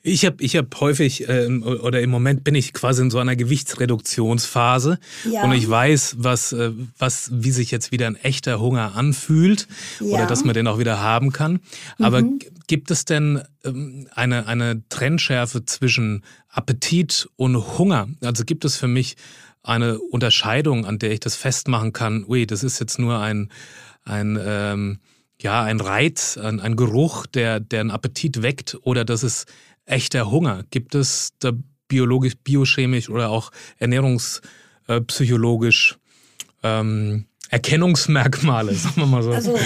Ich 0.07 0.27
habe 0.27 0.37
ich 0.45 0.55
hab 0.55 0.79
häufig 0.81 1.31
äh, 1.31 1.47
oder 1.47 2.03
im 2.03 2.11
Moment 2.11 2.45
bin 2.45 2.55
ich 2.55 2.75
quasi 2.75 3.01
in 3.01 3.11
so 3.11 3.19
einer 3.19 3.37
Gewichtsreduktionsphase 3.37 4.99
ja. 5.25 5.43
und 5.43 5.53
ich 5.53 5.67
weiß, 5.67 6.17
was, 6.19 6.53
äh, 6.53 6.73
was, 6.99 7.31
wie 7.33 7.51
sich 7.51 7.71
jetzt 7.71 7.91
wieder 7.91 8.07
ein 8.07 8.17
echter 8.17 8.61
Hunger 8.61 8.97
anfühlt 8.97 9.67
ja. 10.01 10.17
oder 10.17 10.27
dass 10.27 10.45
man 10.45 10.53
den 10.53 10.67
auch 10.67 10.79
wieder 10.79 11.01
haben 11.01 11.33
kann. 11.33 11.61
Aber 11.99 12.21
mhm. 12.21 12.39
gibt 12.67 12.91
es 12.91 13.07
denn 13.07 13.41
ähm, 13.65 14.07
eine, 14.15 14.47
eine 14.47 14.87
Trennschärfe 14.91 15.65
zwischen 15.65 16.23
Appetit 16.51 17.27
und 17.37 17.79
Hunger? 17.79 18.07
Also 18.23 18.45
gibt 18.45 18.67
es 18.67 18.77
für 18.77 18.89
mich 18.89 19.17
eine 19.63 19.99
Unterscheidung, 19.99 20.85
an 20.85 20.99
der 20.99 21.13
ich 21.13 21.21
das 21.21 21.35
festmachen 21.35 21.95
kann, 21.95 22.27
ui, 22.29 22.47
das 22.47 22.63
ist 22.63 22.79
jetzt 22.79 22.99
nur 22.99 23.21
ein, 23.21 23.49
ein 24.05 24.39
ähm, 24.39 24.99
ja, 25.41 25.63
ein 25.63 25.81
Reiz, 25.81 26.37
ein, 26.37 26.61
ein 26.61 26.77
Geruch, 26.77 27.27
der, 27.27 27.61
der 27.61 27.81
einen 27.81 27.91
Appetit 27.91 28.43
weckt 28.43 28.79
oder 28.83 29.05
das 29.05 29.23
ist 29.23 29.47
echter 29.87 30.31
Hunger? 30.31 30.65
Gibt 30.71 30.95
es 30.95 31.33
da 31.39 31.53
biologisch, 31.89 32.35
biochemisch 32.43 33.11
oder 33.11 33.31
auch 33.31 33.51
ernährungspsychologisch 33.79 35.99
ähm, 36.63 37.27
Erkennungsmerkmale, 37.51 38.75
sagen 38.75 38.97
wir 38.97 39.07
mal 39.07 39.23
so? 39.23 39.33
Also, 39.33 39.57
äh, 39.57 39.61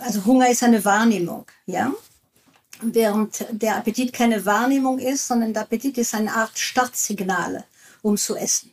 also 0.00 0.24
Hunger 0.24 0.50
ist 0.50 0.62
eine 0.62 0.84
Wahrnehmung, 0.84 1.46
ja? 1.66 1.92
Während 2.82 3.46
der 3.50 3.76
Appetit 3.76 4.12
keine 4.12 4.44
Wahrnehmung 4.44 4.98
ist, 4.98 5.28
sondern 5.28 5.54
der 5.54 5.62
Appetit 5.62 5.96
ist 5.96 6.12
eine 6.14 6.34
Art 6.34 6.58
Startsignale, 6.58 7.64
um 8.02 8.16
zu 8.16 8.34
essen. 8.36 8.72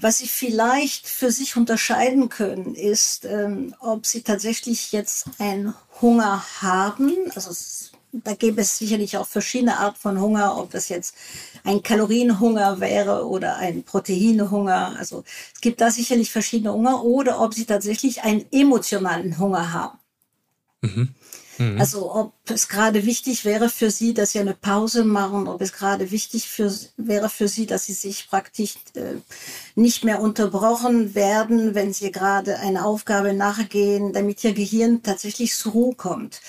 Was 0.00 0.18
Sie 0.18 0.26
vielleicht 0.26 1.06
für 1.06 1.30
sich 1.30 1.56
unterscheiden 1.56 2.28
können, 2.28 2.74
ist, 2.74 3.24
ähm, 3.24 3.76
ob 3.78 4.04
Sie 4.04 4.22
tatsächlich 4.22 4.90
jetzt 4.90 5.26
einen 5.38 5.72
Hunger 6.00 6.44
haben. 6.60 7.14
Also 7.36 7.52
da 8.12 8.34
gäbe 8.34 8.60
es 8.60 8.76
sicherlich 8.76 9.16
auch 9.16 9.26
verschiedene 9.26 9.78
Arten 9.78 9.98
von 9.98 10.20
Hunger, 10.20 10.58
ob 10.58 10.70
das 10.70 10.88
jetzt 10.90 11.14
ein 11.64 11.82
Kalorienhunger 11.82 12.80
wäre 12.80 13.26
oder 13.26 13.56
ein 13.56 13.82
Proteinhunger. 13.84 14.96
Also 14.98 15.24
es 15.54 15.60
gibt 15.60 15.80
da 15.80 15.90
sicherlich 15.90 16.30
verschiedene 16.30 16.72
Hunger 16.72 17.02
oder 17.04 17.40
ob 17.40 17.54
Sie 17.54 17.64
tatsächlich 17.64 18.22
einen 18.22 18.44
emotionalen 18.52 19.38
Hunger 19.38 19.72
haben. 19.72 19.98
Mhm. 20.82 21.14
Mhm. 21.58 21.80
Also 21.80 22.14
ob 22.14 22.32
es 22.50 22.68
gerade 22.68 23.06
wichtig 23.06 23.44
wäre 23.44 23.68
für 23.68 23.90
Sie, 23.90 24.14
dass 24.14 24.32
Sie 24.32 24.40
eine 24.40 24.54
Pause 24.54 25.04
machen, 25.04 25.46
ob 25.46 25.60
es 25.60 25.72
gerade 25.72 26.10
wichtig 26.10 26.48
für, 26.48 26.72
wäre 26.96 27.28
für 27.28 27.46
Sie, 27.46 27.66
dass 27.66 27.86
Sie 27.86 27.92
sich 27.92 28.28
praktisch 28.28 28.74
äh, 28.94 29.14
nicht 29.76 30.04
mehr 30.04 30.20
unterbrochen 30.20 31.14
werden, 31.14 31.74
wenn 31.74 31.92
Sie 31.92 32.10
gerade 32.10 32.58
eine 32.58 32.84
Aufgabe 32.84 33.32
nachgehen, 33.32 34.12
damit 34.12 34.42
Ihr 34.42 34.54
Gehirn 34.54 35.02
tatsächlich 35.02 35.54
zur 35.54 35.72
Ruhe 35.72 35.94
kommt. 35.94 36.40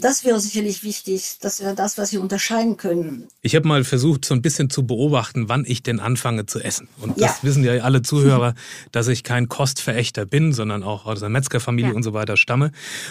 Das 0.00 0.24
wäre 0.24 0.40
sicherlich 0.40 0.82
wichtig. 0.84 1.38
Das 1.40 1.60
wäre 1.60 1.74
das, 1.74 1.98
was 1.98 2.10
Sie 2.10 2.18
unterscheiden 2.18 2.76
können. 2.76 3.28
Ich 3.42 3.54
habe 3.54 3.66
mal 3.66 3.84
versucht, 3.84 4.24
so 4.24 4.34
ein 4.34 4.42
bisschen 4.42 4.70
zu 4.70 4.86
beobachten, 4.86 5.48
wann 5.48 5.64
ich 5.66 5.82
denn 5.82 5.98
anfange 5.98 6.46
zu 6.46 6.60
essen. 6.60 6.88
Und 7.00 7.20
das 7.20 7.38
ja. 7.42 7.42
wissen 7.42 7.64
ja 7.64 7.72
alle 7.82 8.02
Zuhörer, 8.02 8.54
dass 8.92 9.08
ich 9.08 9.24
kein 9.24 9.48
Kostverächter 9.48 10.26
bin, 10.26 10.52
sondern 10.52 10.82
auch 10.82 11.06
aus 11.06 11.22
einer 11.22 11.30
Metzgerfamilie 11.30 11.90
ja. 11.90 11.96
und 11.96 12.02
so 12.02 12.12
weiter 12.12 12.36
stamme. 12.36 12.70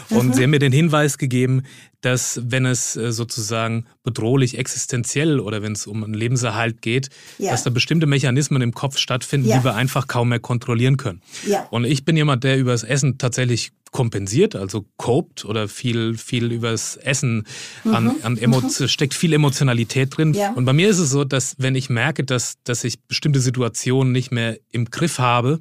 Und 0.10 0.28
mhm. 0.28 0.34
Sie 0.34 0.44
haben 0.44 0.50
mir 0.50 0.60
den 0.60 0.72
Hinweis 0.72 1.18
gegeben, 1.18 1.64
dass 2.02 2.17
wenn 2.44 2.66
es 2.66 2.96
äh, 2.96 3.12
sozusagen 3.12 3.86
bedrohlich 4.04 4.58
existenziell 4.58 5.40
oder 5.40 5.62
wenn 5.62 5.74
es 5.74 5.88
um 5.88 6.04
einen 6.04 6.14
Lebenserhalt 6.14 6.82
geht, 6.82 7.10
ja. 7.38 7.52
dass 7.52 7.64
da 7.64 7.70
bestimmte 7.70 8.08
Mechanismen 8.08 8.62
im 8.62 8.74
Kopf 8.74 8.98
stattfinden, 8.98 9.50
ja. 9.50 9.58
die 9.58 9.64
wir 9.64 9.76
einfach 9.76 10.08
kaum 10.08 10.30
mehr 10.30 10.40
kontrollieren 10.40 10.98
können. 10.98 11.22
Ja. 11.48 11.68
Und 11.72 11.86
ich 11.86 12.06
bin 12.06 12.16
jemand, 12.18 12.44
der 12.44 12.58
über 12.58 12.72
das 12.72 12.84
Essen 12.84 13.18
tatsächlich 13.18 13.72
kompensiert, 13.92 14.56
also 14.56 14.86
copt 14.98 15.46
oder 15.46 15.68
viel, 15.68 16.18
viel 16.18 16.52
übers 16.52 16.98
Essen 16.98 17.46
an, 17.86 18.06
mhm. 18.06 18.16
an 18.24 18.38
Emo 18.38 18.62
mhm. 18.62 18.88
steckt 18.88 19.14
viel 19.14 19.34
Emotionalität 19.34 20.18
drin. 20.18 20.34
Ja. 20.34 20.52
Und 20.54 20.66
bei 20.66 20.74
mir 20.74 20.90
ist 20.90 21.00
es 21.00 21.10
so, 21.10 21.24
dass 21.24 21.56
wenn 21.58 21.76
ich 21.76 21.90
merke, 21.90 22.24
dass, 22.24 22.56
dass 22.64 22.84
ich 22.84 23.02
bestimmte 23.04 23.40
Situationen 23.40 24.12
nicht 24.12 24.32
mehr 24.32 24.58
im 24.72 24.86
Griff 24.86 25.20
habe, 25.20 25.60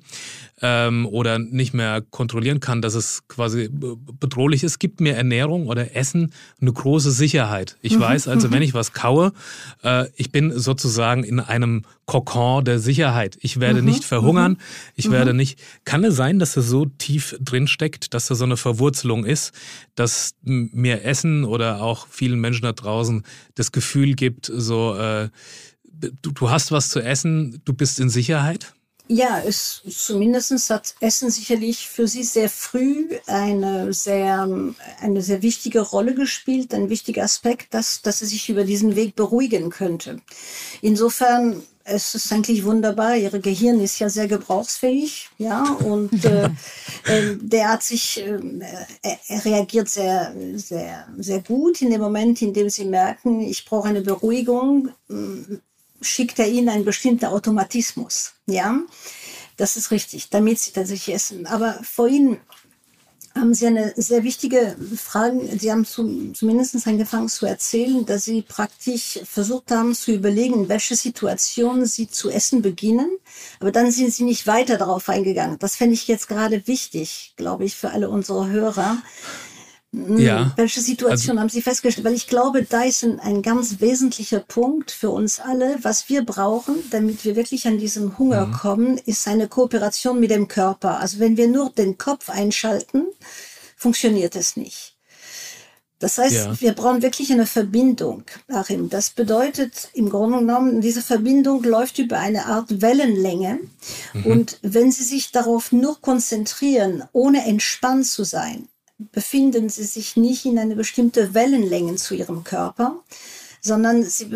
ähm, 0.62 1.06
oder 1.06 1.38
nicht 1.38 1.74
mehr 1.74 2.00
kontrollieren 2.00 2.60
kann, 2.60 2.80
dass 2.80 2.94
es 2.94 3.26
quasi 3.28 3.68
bedrohlich 3.70 4.64
ist, 4.64 4.78
gibt 4.78 5.00
mir 5.00 5.14
Ernährung 5.14 5.66
oder 5.66 5.94
Essen 5.94 6.32
eine 6.60 6.72
große 6.72 7.10
Sicherheit. 7.10 7.76
Ich 7.82 7.96
mhm. 7.96 8.00
weiß 8.00 8.28
also, 8.28 8.50
wenn 8.50 8.62
ich 8.62 8.72
was 8.72 8.92
kaue, 8.92 9.32
äh, 9.82 10.06
ich 10.16 10.32
bin 10.32 10.58
sozusagen 10.58 11.24
in 11.24 11.40
einem 11.40 11.84
Kokon 12.06 12.64
der 12.64 12.78
Sicherheit. 12.78 13.36
Ich 13.40 13.60
werde 13.60 13.82
mhm. 13.82 13.88
nicht 13.88 14.04
verhungern. 14.04 14.52
Mhm. 14.52 14.58
Ich 14.94 15.10
werde 15.10 15.32
mhm. 15.32 15.38
nicht. 15.38 15.58
Kann 15.84 16.04
es 16.04 16.14
sein, 16.14 16.38
dass 16.38 16.56
es 16.56 16.66
so 16.66 16.86
tief 16.86 17.36
drin 17.40 17.66
steckt, 17.66 18.14
dass 18.14 18.28
da 18.28 18.34
so 18.34 18.44
eine 18.44 18.56
Verwurzelung 18.56 19.24
ist, 19.24 19.52
dass 19.94 20.34
mir 20.42 21.04
Essen 21.04 21.44
oder 21.44 21.82
auch 21.82 22.06
vielen 22.08 22.40
Menschen 22.40 22.62
da 22.62 22.72
draußen 22.72 23.24
das 23.56 23.72
Gefühl 23.72 24.14
gibt, 24.14 24.50
so 24.52 24.94
äh, 24.94 25.30
du, 26.22 26.30
du 26.30 26.50
hast 26.50 26.72
was 26.72 26.90
zu 26.90 27.00
essen, 27.00 27.60
du 27.64 27.72
bist 27.72 28.00
in 28.00 28.08
Sicherheit? 28.08 28.72
Ja, 29.08 29.40
es 29.46 29.82
zumindest 29.88 30.68
hat 30.68 30.96
Essen 31.00 31.30
sicherlich 31.30 31.88
für 31.88 32.08
Sie 32.08 32.24
sehr 32.24 32.48
früh 32.48 33.06
eine 33.26 33.92
sehr, 33.92 34.48
eine 35.00 35.22
sehr 35.22 35.42
wichtige 35.42 35.80
Rolle 35.80 36.14
gespielt, 36.14 36.74
ein 36.74 36.90
wichtiger 36.90 37.22
Aspekt, 37.22 37.72
dass, 37.72 38.02
dass 38.02 38.18
Sie 38.18 38.26
sich 38.26 38.48
über 38.48 38.64
diesen 38.64 38.96
Weg 38.96 39.14
beruhigen 39.14 39.70
könnte. 39.70 40.20
Insofern 40.82 41.62
es 41.86 42.14
ist 42.14 42.32
eigentlich 42.32 42.64
wunderbar. 42.64 43.16
Ihre 43.16 43.40
Gehirn 43.40 43.80
ist 43.80 43.98
ja 43.98 44.08
sehr 44.08 44.28
gebrauchsfähig, 44.28 45.30
ja, 45.38 45.62
und 45.84 46.24
äh, 46.24 46.44
äh, 47.06 47.36
der 47.40 47.70
hat 47.70 47.82
sich, 47.82 48.20
äh, 48.20 48.38
er 49.28 49.44
reagiert 49.44 49.88
sehr, 49.88 50.34
sehr, 50.56 51.06
sehr 51.18 51.40
gut 51.40 51.80
in 51.82 51.90
dem 51.90 52.00
Moment, 52.00 52.42
in 52.42 52.52
dem 52.52 52.68
Sie 52.68 52.84
merken, 52.84 53.40
ich 53.40 53.64
brauche 53.64 53.88
eine 53.88 54.02
Beruhigung 54.02 54.90
schickt 56.00 56.38
er 56.38 56.48
ihnen 56.48 56.68
einen 56.68 56.84
bestimmten 56.84 57.26
Automatismus. 57.26 58.34
Ja, 58.46 58.80
das 59.56 59.76
ist 59.76 59.90
richtig, 59.90 60.30
damit 60.30 60.58
sie 60.58 60.72
tatsächlich 60.72 61.14
essen. 61.14 61.46
Aber 61.46 61.80
vorhin 61.82 62.38
haben 63.36 63.54
Sie 63.54 63.66
eine 63.66 63.92
sehr 63.96 64.24
wichtige 64.24 64.76
Frage. 64.96 65.40
Sie 65.58 65.70
haben 65.70 65.84
zum, 65.84 66.34
zumindest 66.34 66.86
angefangen 66.86 67.28
zu 67.28 67.46
erzählen, 67.46 68.04
dass 68.06 68.24
Sie 68.24 68.42
praktisch 68.42 69.20
versucht 69.24 69.70
haben 69.70 69.94
zu 69.94 70.12
überlegen, 70.12 70.54
in 70.54 70.68
welche 70.68 70.96
Situation 70.96 71.86
Sie 71.86 72.08
zu 72.08 72.30
essen 72.30 72.62
beginnen. 72.62 73.10
Aber 73.60 73.70
dann 73.70 73.90
sind 73.90 74.12
Sie 74.12 74.24
nicht 74.24 74.46
weiter 74.46 74.78
darauf 74.78 75.08
eingegangen. 75.08 75.58
Das 75.58 75.76
fände 75.76 75.94
ich 75.94 76.08
jetzt 76.08 76.28
gerade 76.28 76.66
wichtig, 76.66 77.34
glaube 77.36 77.64
ich, 77.64 77.76
für 77.76 77.90
alle 77.90 78.08
unsere 78.08 78.48
Hörer. 78.48 78.98
Hm, 79.96 80.18
ja. 80.18 80.52
Welche 80.56 80.80
Situation 80.80 81.38
also, 81.38 81.40
haben 81.40 81.48
Sie 81.48 81.62
festgestellt? 81.62 82.04
Weil 82.04 82.14
ich 82.14 82.26
glaube, 82.26 82.64
da 82.64 82.82
ist 82.82 83.02
ein, 83.02 83.18
ein, 83.18 83.40
ganz 83.40 83.80
wesentlicher 83.80 84.40
Punkt 84.40 84.90
für 84.90 85.08
uns 85.08 85.40
alle. 85.40 85.78
Was 85.82 86.10
wir 86.10 86.24
brauchen, 86.24 86.76
damit 86.90 87.24
wir 87.24 87.34
wirklich 87.34 87.66
an 87.66 87.78
diesen 87.78 88.18
Hunger 88.18 88.46
mhm. 88.46 88.52
kommen, 88.52 88.98
ist 88.98 89.26
eine 89.26 89.48
Kooperation 89.48 90.20
mit 90.20 90.30
dem 90.30 90.48
Körper. 90.48 91.00
Also 91.00 91.18
wenn 91.18 91.38
wir 91.38 91.48
nur 91.48 91.70
den 91.70 91.96
Kopf 91.96 92.28
einschalten, 92.28 93.06
funktioniert 93.76 94.36
es 94.36 94.56
nicht. 94.56 94.96
Das 95.98 96.18
heißt, 96.18 96.34
ja. 96.34 96.60
wir 96.60 96.74
brauchen 96.74 97.00
wirklich 97.00 97.32
eine 97.32 97.46
Verbindung, 97.46 98.24
Achim. 98.48 98.90
Das 98.90 99.08
bedeutet 99.08 99.88
im 99.94 100.10
Grunde 100.10 100.40
genommen, 100.40 100.82
diese 100.82 101.00
Verbindung 101.00 101.62
läuft 101.62 101.98
über 101.98 102.18
eine 102.18 102.44
Art 102.44 102.82
Wellenlänge. 102.82 103.60
Mhm. 104.12 104.26
Und 104.26 104.58
wenn 104.60 104.92
Sie 104.92 105.04
sich 105.04 105.32
darauf 105.32 105.72
nur 105.72 105.98
konzentrieren, 106.02 107.04
ohne 107.12 107.46
entspannt 107.46 108.06
zu 108.06 108.24
sein, 108.24 108.68
befinden 108.98 109.68
sie 109.68 109.84
sich 109.84 110.16
nicht 110.16 110.44
in 110.44 110.58
eine 110.58 110.76
bestimmte 110.76 111.34
Wellenlänge 111.34 111.96
zu 111.96 112.14
ihrem 112.14 112.44
Körper, 112.44 113.02
sondern 113.60 114.02
sie, 114.02 114.30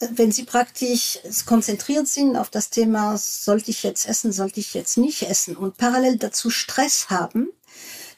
wenn 0.00 0.32
sie 0.32 0.44
praktisch 0.44 1.18
konzentriert 1.46 2.08
sind 2.08 2.36
auf 2.36 2.50
das 2.50 2.70
Thema, 2.70 3.16
sollte 3.18 3.70
ich 3.70 3.82
jetzt 3.82 4.08
essen, 4.08 4.32
sollte 4.32 4.60
ich 4.60 4.74
jetzt 4.74 4.96
nicht 4.96 5.22
essen 5.22 5.56
und 5.56 5.76
parallel 5.76 6.16
dazu 6.16 6.50
Stress 6.50 7.10
haben, 7.10 7.48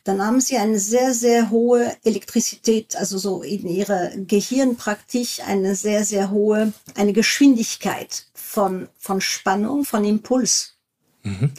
dann 0.04 0.24
haben 0.24 0.40
sie 0.40 0.56
eine 0.56 0.78
sehr, 0.78 1.12
sehr 1.12 1.50
hohe 1.50 1.94
Elektrizität, 2.04 2.96
also 2.96 3.18
so 3.18 3.42
in 3.42 3.66
ihre 3.66 4.12
Gehirn 4.16 4.76
praktisch 4.76 5.40
eine 5.40 5.74
sehr, 5.74 6.04
sehr 6.04 6.30
hohe, 6.30 6.72
eine 6.94 7.12
Geschwindigkeit 7.12 8.26
von, 8.32 8.88
von 8.96 9.20
Spannung, 9.20 9.84
von 9.84 10.04
Impuls. 10.04 10.76
Mhm. 11.22 11.52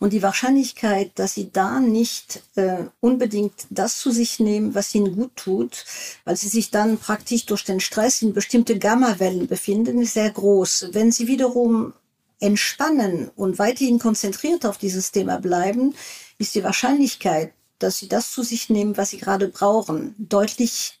Und 0.00 0.12
die 0.12 0.22
Wahrscheinlichkeit, 0.22 1.12
dass 1.14 1.34
sie 1.34 1.50
da 1.52 1.78
nicht 1.80 2.42
äh, 2.56 2.84
unbedingt 3.00 3.66
das 3.70 3.98
zu 3.98 4.10
sich 4.10 4.40
nehmen, 4.40 4.74
was 4.74 4.94
ihnen 4.94 5.14
gut 5.14 5.36
tut, 5.36 5.84
weil 6.24 6.36
sie 6.36 6.48
sich 6.48 6.70
dann 6.70 6.98
praktisch 6.98 7.46
durch 7.46 7.64
den 7.64 7.80
Stress 7.80 8.22
in 8.22 8.34
bestimmte 8.34 8.78
Gammawellen 8.78 9.46
befinden, 9.46 10.00
ist 10.00 10.14
sehr 10.14 10.30
groß. 10.30 10.88
Wenn 10.92 11.12
sie 11.12 11.28
wiederum 11.28 11.92
entspannen 12.40 13.30
und 13.36 13.58
weiterhin 13.58 13.98
konzentriert 13.98 14.66
auf 14.66 14.78
dieses 14.78 15.12
Thema 15.12 15.38
bleiben, 15.38 15.94
ist 16.38 16.54
die 16.54 16.64
Wahrscheinlichkeit, 16.64 17.52
dass 17.78 17.98
sie 17.98 18.08
das 18.08 18.32
zu 18.32 18.42
sich 18.42 18.70
nehmen, 18.70 18.96
was 18.96 19.10
sie 19.10 19.18
gerade 19.18 19.48
brauchen, 19.48 20.14
deutlich 20.18 21.00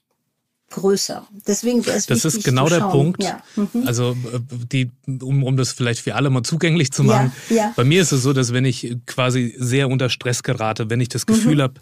größer. 0.74 1.26
Deswegen 1.46 1.86
wäre 1.86 1.96
es 1.96 2.06
Das 2.06 2.24
ist 2.24 2.44
genau 2.44 2.68
der 2.68 2.80
Punkt. 2.80 3.22
Ja. 3.22 3.42
Mhm. 3.56 3.86
Also 3.86 4.10
äh, 4.10 4.40
die, 4.70 4.90
um, 5.06 5.42
um 5.42 5.56
das 5.56 5.72
vielleicht 5.72 6.00
für 6.00 6.14
alle 6.14 6.30
mal 6.30 6.42
zugänglich 6.42 6.92
zu 6.92 7.04
machen. 7.04 7.32
Ja, 7.48 7.56
ja. 7.56 7.72
Bei 7.76 7.84
mir 7.84 8.02
ist 8.02 8.12
es 8.12 8.22
so, 8.22 8.32
dass 8.32 8.52
wenn 8.52 8.64
ich 8.64 8.96
quasi 9.06 9.54
sehr 9.58 9.88
unter 9.88 10.10
Stress 10.10 10.42
gerate, 10.42 10.90
wenn 10.90 11.00
ich 11.00 11.08
das 11.08 11.26
Gefühl 11.26 11.56
mhm. 11.56 11.62
habe, 11.62 11.74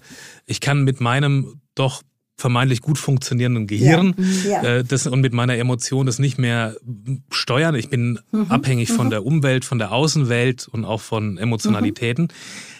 ich 0.47 0.61
kann 0.61 0.85
mit 0.85 1.01
meinem 1.01 1.61
doch 1.75 2.03
vermeintlich 2.43 2.81
gut 2.83 2.99
funktionierenden 2.99 3.67
Gehirn 3.69 4.15
Ja. 4.45 4.63
Äh, 4.63 4.85
das, 4.85 5.07
und 5.07 5.21
mit 5.21 5.33
meiner 5.33 5.57
Emotion 5.57 6.07
das 6.07 6.19
nicht 6.19 6.39
mehr 6.39 6.77
steuern. 7.31 7.75
Ich 7.77 7.89
bin 7.89 8.19
abhängig 8.49 8.91
von 8.91 9.11
der 9.11 9.25
Umwelt, 9.25 9.65
von 9.65 9.79
der 9.79 9.93
Außenwelt 9.93 10.67
und 10.69 10.85
auch 10.85 11.01
von 11.01 11.39
Emotionalitäten, 11.39 12.29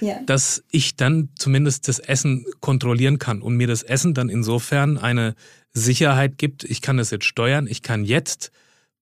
Ja. 0.01 0.17
dass 0.27 0.65
ich 0.71 0.97
dann 0.97 1.29
zumindest 1.39 1.87
das 1.87 2.01
Essen 2.01 2.45
kontrollieren 2.61 3.19
kann 3.21 3.41
und 3.41 3.57
mir 3.57 3.69
das 3.69 3.83
Essen 3.85 4.15
dann 4.15 4.29
insofern 4.29 4.99
eine 4.99 5.35
Sicherheit 5.73 6.39
gibt. 6.39 6.65
Ich 6.65 6.83
kann 6.83 6.97
das 6.97 7.11
jetzt 7.13 7.25
steuern, 7.25 7.67
ich 7.69 7.83
kann 7.83 8.05
jetzt 8.05 8.51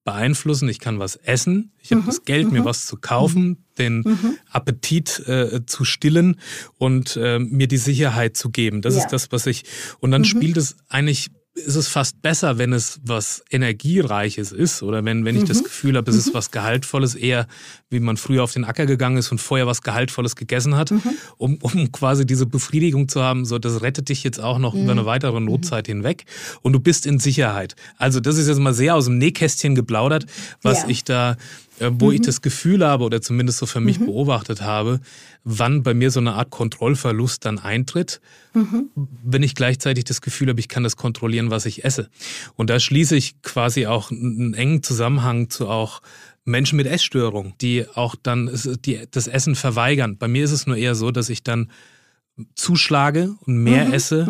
beeinflussen, 0.05 0.69
ich 0.69 0.79
kann 0.81 0.99
was 0.99 1.17
essen, 1.17 1.73
ich 1.79 1.93
habe 1.93 2.03
das 2.07 2.25
Geld, 2.25 2.51
mir 2.53 2.65
was 2.65 2.87
zu 2.87 2.97
kaufen, 2.97 3.65
den 3.79 4.03
Appetit 4.51 5.21
äh, 5.29 5.65
zu 5.67 5.85
stillen 5.85 6.41
und 6.79 7.17
äh, 7.17 7.39
mir 7.39 7.69
die 7.69 7.77
Sicherheit 7.77 8.37
zu 8.37 8.51
geben. 8.51 8.81
Das 8.83 8.95
Ja. 8.97 9.03
ist 9.03 9.13
das, 9.13 9.31
was 9.33 9.47
ich. 9.47 9.65
Und 10.01 10.11
dann 10.11 10.25
spielt 10.25 10.57
es 10.57 10.77
eigentlich, 10.89 11.31
ist 11.55 11.75
es 11.75 11.89
fast 11.89 12.23
besser, 12.23 12.59
wenn 12.59 12.73
es 12.73 13.01
was 13.05 13.43
Energiereiches 13.51 14.53
ist 14.53 14.83
oder 14.83 15.05
wenn, 15.05 15.25
wenn 15.25 15.37
ich 15.37 15.45
das 15.45 15.65
Gefühl 15.65 15.97
habe, 15.97 16.11
es 16.11 16.17
ist 16.17 16.33
was 16.33 16.51
Gehaltvolles, 16.53 17.17
eher 17.17 17.47
wie 17.91 17.99
man 17.99 18.17
früher 18.17 18.45
auf 18.45 18.53
den 18.53 18.65
Acker 18.65 18.87
gegangen 18.87 19.17
ist 19.17 19.33
und 19.33 19.41
vorher 19.41 19.67
was 19.67 19.83
Gehaltvolles 19.83 20.37
gegessen 20.37 20.77
hat, 20.77 20.93
um, 21.39 21.57
um 21.61 21.91
quasi 21.91 22.25
diese 22.25 22.47
Befriedigung 22.47 23.09
zu 23.09 23.23
haben, 23.23 23.45
so 23.45 23.59
das 23.59 23.83
rettet 23.83 24.09
dich 24.11 24.23
jetzt 24.23 24.39
auch 24.41 24.59
noch 24.59 24.75
über 24.75 24.93
eine 24.93 25.07
weitere 25.07 25.41
Notzeit 25.41 25.89
hinweg 25.89 26.25
und 26.63 26.73
du 26.73 26.81
bist 26.81 27.05
in 27.05 27.19
Sicherheit. 27.19 27.75
Also 27.97 28.21
das 28.21 28.39
ist 28.39 28.47
jetzt 28.47 28.61
mal 28.61 28.75
sehr 28.75 28.95
aus 28.95 29.07
dem 29.07 29.19
Nähkästchen 29.19 29.75
geplaudert, 29.75 30.27
was 30.63 30.83
Ja. 30.83 30.89
ich 30.89 31.03
da 31.05 31.37
äh, 31.81 31.91
wo 31.93 32.13
ich 32.13 32.21
das 32.21 32.43
Gefühl 32.43 32.87
habe 32.87 33.05
oder 33.05 33.21
zumindest 33.21 33.59
so 33.59 33.67
für 33.67 33.81
mich 33.81 33.99
beobachtet 33.99 34.61
habe, 34.61 35.01
wann 35.45 35.83
bei 35.83 35.95
mir 35.95 36.11
so 36.11 36.21
eine 36.21 36.35
Art 36.35 36.51
Kontrollverlust 36.51 37.45
dann 37.45 37.59
eintritt, 37.59 38.21
wenn 39.23 39.43
ich 39.43 39.55
gleichzeitig 39.55 40.05
das 40.05 40.21
Gefühl 40.21 40.49
habe, 40.49 40.61
ich 40.61 40.69
kann 40.69 40.83
das 40.83 40.97
kontrollieren, 40.97 41.51
was 41.51 41.67
ich 41.67 41.85
esse. 41.85 42.11
Und 42.57 42.69
da 42.69 42.79
schließe 42.79 43.17
ich 43.17 43.41
quasi 43.43 43.87
auch 43.87 44.11
einen 44.11 44.55
engen 44.55 44.83
Zusammenhang 44.83 45.49
zu 45.49 45.69
auch 45.69 46.03
Menschen 46.45 46.77
mit 46.77 46.87
Essstörung, 46.87 47.55
die 47.61 47.87
auch 47.95 48.15
dann 48.21 48.51
das 49.11 49.27
Essen 49.27 49.55
verweigern. 49.55 50.17
Bei 50.19 50.29
mir 50.29 50.45
ist 50.45 50.53
es 50.53 50.67
nur 50.67 50.77
eher 50.77 50.95
so, 50.95 51.11
dass 51.11 51.29
ich 51.29 51.43
dann 51.43 51.71
zuschlage 52.55 53.35
und 53.47 53.57
mehr 53.63 53.93
esse. 53.93 54.27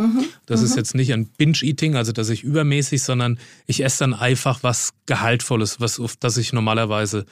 Das 0.47 0.63
ist 0.63 0.77
jetzt 0.77 0.95
nicht 0.95 1.13
ein 1.13 1.27
Binge-Eating, 1.27 1.97
also 1.97 2.13
dass 2.13 2.29
ich 2.29 2.43
übermäßig, 2.43 3.03
sondern 3.03 3.39
ich 3.67 3.85
esse 3.85 4.01
dann 4.01 4.15
einfach 4.15 4.63
was 4.63 4.93
Gehaltvolles, 5.07 5.81
was 5.81 6.01
auf 6.01 6.17
das 6.17 6.37
ich 6.37 6.53
normalerweise 6.53 7.27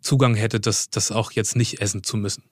Zugang 0.00 0.34
hätte, 0.34 0.60
das, 0.60 0.88
das 0.90 1.12
auch 1.12 1.32
jetzt 1.32 1.56
nicht 1.56 1.80
essen 1.80 2.02
zu 2.02 2.16
müssen. 2.16 2.42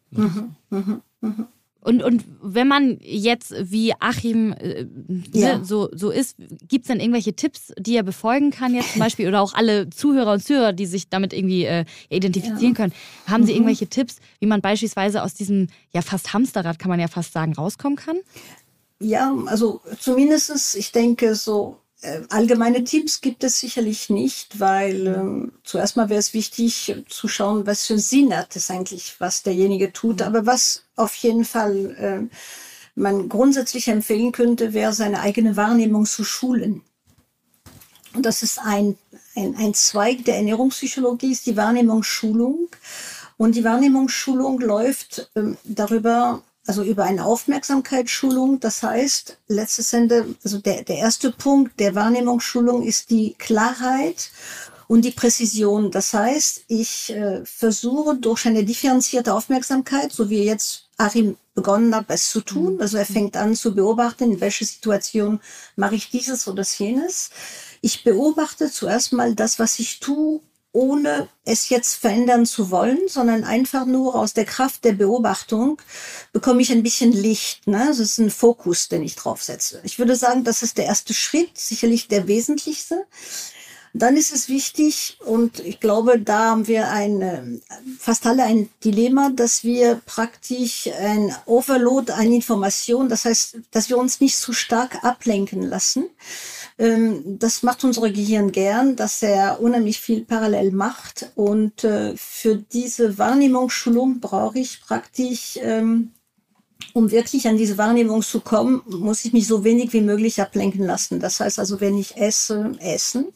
Und, 1.84 2.00
und 2.02 2.24
wenn 2.40 2.68
man 2.68 2.98
jetzt 3.00 3.52
wie 3.58 3.92
Achim 3.98 4.52
äh, 4.52 4.86
Ja. 5.32 5.58
ne, 5.58 5.64
so, 5.64 5.88
so 5.92 6.10
ist, 6.10 6.36
gibt 6.68 6.84
es 6.84 6.88
dann 6.88 7.00
irgendwelche 7.00 7.34
Tipps, 7.34 7.72
die 7.76 7.96
er 7.96 8.04
befolgen 8.04 8.52
kann 8.52 8.72
jetzt 8.72 8.92
zum 8.92 9.00
Beispiel 9.00 9.26
oder 9.26 9.40
auch 9.42 9.52
alle 9.52 9.90
Zuhörer 9.90 10.34
und 10.34 10.44
Zuhörer, 10.44 10.72
die 10.72 10.86
sich 10.86 11.08
damit 11.08 11.32
irgendwie 11.32 11.64
äh, 11.64 11.84
identifizieren 12.08 12.74
können, 12.74 12.92
haben 13.26 13.44
sie 13.44 13.52
irgendwelche 13.52 13.88
Tipps, 13.88 14.18
wie 14.38 14.46
man 14.46 14.60
beispielsweise 14.60 15.24
aus 15.24 15.34
diesem 15.34 15.68
ja 15.92 16.02
fast 16.02 16.32
Hamsterrad, 16.32 16.78
kann 16.78 16.88
man 16.88 17.00
ja 17.00 17.08
fast 17.08 17.32
sagen, 17.32 17.52
rauskommen 17.54 17.96
kann? 17.96 18.16
Ja, 19.00 19.34
also 19.46 19.80
zumindestens, 19.98 20.76
ich 20.76 20.92
denke, 20.92 21.34
so 21.34 21.81
allgemeine 22.30 22.82
Tipps 22.84 23.20
gibt 23.20 23.44
es 23.44 23.60
sicherlich 23.60 24.10
nicht, 24.10 24.58
weil 24.58 25.06
ähm, 25.06 25.52
zuerst 25.62 25.96
mal 25.96 26.08
wäre 26.08 26.18
es 26.18 26.34
wichtig 26.34 26.88
äh, 26.88 27.04
zu 27.06 27.28
schauen, 27.28 27.66
was 27.66 27.86
für 27.86 27.98
Sinn 27.98 28.36
hat 28.36 28.56
es 28.56 28.70
eigentlich, 28.70 29.16
was 29.20 29.42
derjenige 29.42 29.92
tut. 29.92 30.22
Aber 30.22 30.44
was 30.44 30.84
auf 30.96 31.14
jeden 31.16 31.44
Fall 31.44 32.30
äh, 32.30 32.36
man 32.94 33.28
grundsätzlich 33.28 33.88
empfehlen 33.88 34.32
könnte, 34.32 34.72
wäre 34.72 34.92
seine 34.92 35.20
eigene 35.20 35.56
Wahrnehmung 35.56 36.06
zu 36.06 36.24
schulen. 36.24 36.82
Und 38.14 38.26
das 38.26 38.42
ist 38.42 38.58
ein, 38.58 38.98
ein, 39.34 39.56
ein 39.56 39.74
Zweig 39.74 40.24
der 40.24 40.36
Ernährungspsychologie, 40.36 41.32
ist 41.32 41.46
die 41.46 41.56
Wahrnehmungsschulung. 41.56 42.68
Und 43.36 43.54
die 43.54 43.64
Wahrnehmungsschulung 43.64 44.60
läuft 44.60 45.30
ähm, 45.34 45.56
darüber, 45.64 46.42
also 46.66 46.82
über 46.82 47.04
eine 47.04 47.24
Aufmerksamkeitsschulung. 47.24 48.60
Das 48.60 48.82
heißt, 48.82 49.38
letztes 49.48 49.92
Ende, 49.92 50.34
also 50.44 50.58
der, 50.58 50.84
der 50.84 50.96
erste 50.96 51.32
Punkt 51.32 51.78
der 51.80 51.94
Wahrnehmungsschulung 51.94 52.82
ist 52.82 53.10
die 53.10 53.34
Klarheit 53.38 54.30
und 54.88 55.04
die 55.04 55.10
Präzision. 55.10 55.90
Das 55.90 56.12
heißt, 56.12 56.64
ich 56.68 57.10
äh, 57.10 57.44
versuche 57.44 58.16
durch 58.16 58.46
eine 58.46 58.64
differenzierte 58.64 59.34
Aufmerksamkeit, 59.34 60.12
so 60.12 60.30
wie 60.30 60.44
jetzt 60.44 60.88
Achim 60.98 61.36
begonnen 61.54 61.94
hat, 61.94 62.06
es 62.08 62.30
zu 62.30 62.40
tun. 62.40 62.80
Also 62.80 62.96
er 62.96 63.06
fängt 63.06 63.36
an 63.36 63.54
zu 63.54 63.74
beobachten, 63.74 64.24
in 64.24 64.40
welcher 64.40 64.64
Situation 64.64 65.40
mache 65.76 65.96
ich 65.96 66.10
dieses 66.10 66.46
oder 66.46 66.62
jenes. 66.62 67.30
Ich 67.80 68.04
beobachte 68.04 68.70
zuerst 68.70 69.12
mal 69.12 69.34
das, 69.34 69.58
was 69.58 69.78
ich 69.78 70.00
tue, 70.00 70.40
ohne 70.72 71.28
es 71.44 71.68
jetzt 71.68 71.94
verändern 71.94 72.46
zu 72.46 72.70
wollen, 72.70 72.98
sondern 73.06 73.44
einfach 73.44 73.84
nur 73.84 74.14
aus 74.14 74.32
der 74.32 74.46
Kraft 74.46 74.84
der 74.84 74.92
Beobachtung 74.92 75.80
bekomme 76.32 76.62
ich 76.62 76.72
ein 76.72 76.82
bisschen 76.82 77.12
Licht. 77.12 77.66
Ne? 77.66 77.84
Das 77.88 77.98
ist 77.98 78.18
ein 78.18 78.30
Fokus, 78.30 78.88
den 78.88 79.02
ich 79.02 79.14
draufsetze. 79.14 79.80
Ich 79.84 79.98
würde 79.98 80.16
sagen, 80.16 80.44
das 80.44 80.62
ist 80.62 80.78
der 80.78 80.86
erste 80.86 81.14
Schritt, 81.14 81.58
sicherlich 81.58 82.08
der 82.08 82.26
wesentlichste. 82.26 83.06
Dann 83.94 84.16
ist 84.16 84.32
es 84.32 84.48
wichtig, 84.48 85.18
und 85.26 85.60
ich 85.60 85.78
glaube, 85.78 86.18
da 86.18 86.50
haben 86.50 86.66
wir 86.66 86.88
ein, 86.88 87.20
äh, 87.20 87.42
fast 87.98 88.26
alle 88.26 88.44
ein 88.44 88.70
Dilemma, 88.82 89.28
dass 89.28 89.64
wir 89.64 90.00
praktisch 90.06 90.88
ein 90.98 91.34
Overload 91.44 92.10
an 92.10 92.32
Informationen, 92.32 93.10
das 93.10 93.26
heißt, 93.26 93.58
dass 93.70 93.90
wir 93.90 93.98
uns 93.98 94.20
nicht 94.20 94.38
zu 94.38 94.54
stark 94.54 95.04
ablenken 95.04 95.62
lassen. 95.62 96.08
Ähm, 96.78 97.38
Das 97.38 97.62
macht 97.62 97.84
unser 97.84 98.10
Gehirn 98.10 98.52
gern, 98.52 98.96
dass 98.96 99.22
er 99.22 99.60
unheimlich 99.60 100.00
viel 100.00 100.24
parallel 100.24 100.72
macht. 100.72 101.30
Und 101.34 101.84
äh, 101.84 102.14
für 102.16 102.56
diese 102.56 103.18
Wahrnehmungsschulung 103.18 104.20
brauche 104.20 104.58
ich 104.58 104.80
praktisch 104.82 105.58
ähm, 105.62 106.12
um 106.94 107.10
wirklich 107.10 107.48
an 107.48 107.56
diese 107.56 107.78
Wahrnehmung 107.78 108.22
zu 108.22 108.40
kommen, 108.40 108.82
muss 108.86 109.24
ich 109.24 109.32
mich 109.32 109.46
so 109.46 109.64
wenig 109.64 109.92
wie 109.92 110.00
möglich 110.00 110.40
ablenken 110.40 110.84
lassen. 110.84 111.20
Das 111.20 111.40
heißt 111.40 111.58
also, 111.58 111.80
wenn 111.80 111.96
ich 111.96 112.16
esse, 112.16 112.72
essen. 112.80 113.26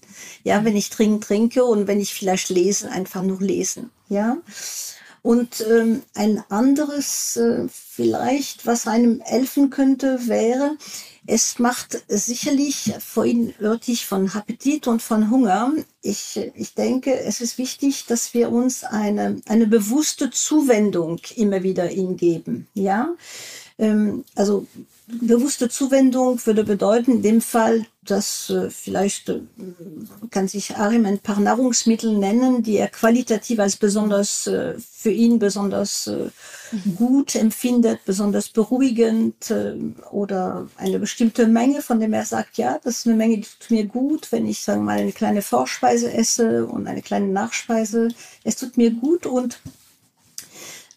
Ja, 0.45 0.65
wenn 0.65 0.77
ich 0.77 0.91
trinke, 0.91 1.27
trinke 1.27 1.65
und 1.65 1.87
wenn 1.87 2.01
ich 2.01 2.15
vielleicht 2.15 2.51
lese, 2.51 2.91
einfach 2.91 3.23
nur 3.23 3.41
lesen. 3.41 3.91
Ja. 4.09 4.37
Und 5.23 5.65
ähm, 5.69 6.03
ein 6.15 6.45
anderes 6.51 7.37
äh, 7.37 7.67
vielleicht, 7.69 8.67
was 8.67 8.87
einem 8.87 9.21
helfen 9.25 9.71
könnte, 9.71 10.29
wäre, 10.29 10.77
es 11.27 11.59
macht 11.59 12.05
sicherlich, 12.09 12.93
vorhin 12.99 13.55
hörte 13.59 13.97
von 13.97 14.29
Appetit 14.31 14.87
und 14.87 15.03
von 15.03 15.31
Hunger. 15.31 15.73
Ich, 16.03 16.39
ich 16.55 16.75
denke, 16.75 17.19
es 17.21 17.41
ist 17.41 17.59
wichtig, 17.59 18.07
dass 18.07 18.35
wir 18.35 18.51
uns 18.51 18.85
eine, 18.85 19.41
eine 19.47 19.67
bewusste 19.67 20.31
Zuwendung 20.31 21.21
immer 21.37 21.63
wieder 21.63 21.85
hingeben. 21.85 22.69
Ja, 22.75 23.15
ähm, 23.79 24.25
also 24.35 24.67
bewusste 25.07 25.69
Zuwendung 25.69 26.45
würde 26.47 26.65
bedeuten, 26.65 27.13
in 27.13 27.23
dem 27.23 27.41
Fall, 27.41 27.87
dass 28.03 28.51
äh, 28.51 28.71
vielleicht 28.71 29.29
äh, 29.29 29.41
kann 30.31 30.49
sich 30.49 30.77
Arim 30.77 31.07
ein 31.07 31.21
paar 31.21 31.39
Nahrungsmittel 31.39 32.17
nennen, 32.19 32.63
die 32.63 32.77
er 32.77 32.89
qualitativ 32.89 33.61
als 33.61 33.77
besonders 33.77 34.47
äh, 34.49 34.75
für 34.79 35.11
ihn 35.11 35.39
besonders 35.39 36.09
äh, 36.09 36.31
gut 36.97 37.37
empfindet, 37.37 38.01
besonders 38.05 38.49
beruhigend 38.49 39.51
äh, 39.51 39.77
oder 40.11 40.69
eine 40.77 40.99
bestimmte 40.99 41.47
Menge, 41.47 41.83
von 41.83 42.01
dem 42.01 42.13
er 42.13 42.25
sagt, 42.25 42.59
ja, 42.59 42.81
das 42.83 42.99
ist 42.99 43.07
eine 43.07 43.17
Menge, 43.17 43.39
die 43.39 43.43
tut 43.43 43.71
mir 43.71 43.87
gut, 43.87 44.33
wenn 44.33 44.47
ich 44.47 44.61
sagen 44.61 44.81
wir 44.81 44.87
mal 44.87 44.99
eine 44.99 45.13
kleine 45.13 45.43
Vorspeise 45.43 46.13
esse 46.13 46.67
und 46.67 46.89
eine 46.89 47.03
kleine 47.03 47.29
Nachspeise, 47.29 48.09
es 48.43 48.57
tut 48.57 48.77
mir 48.77 48.91
gut 48.91 49.27
und 49.27 49.61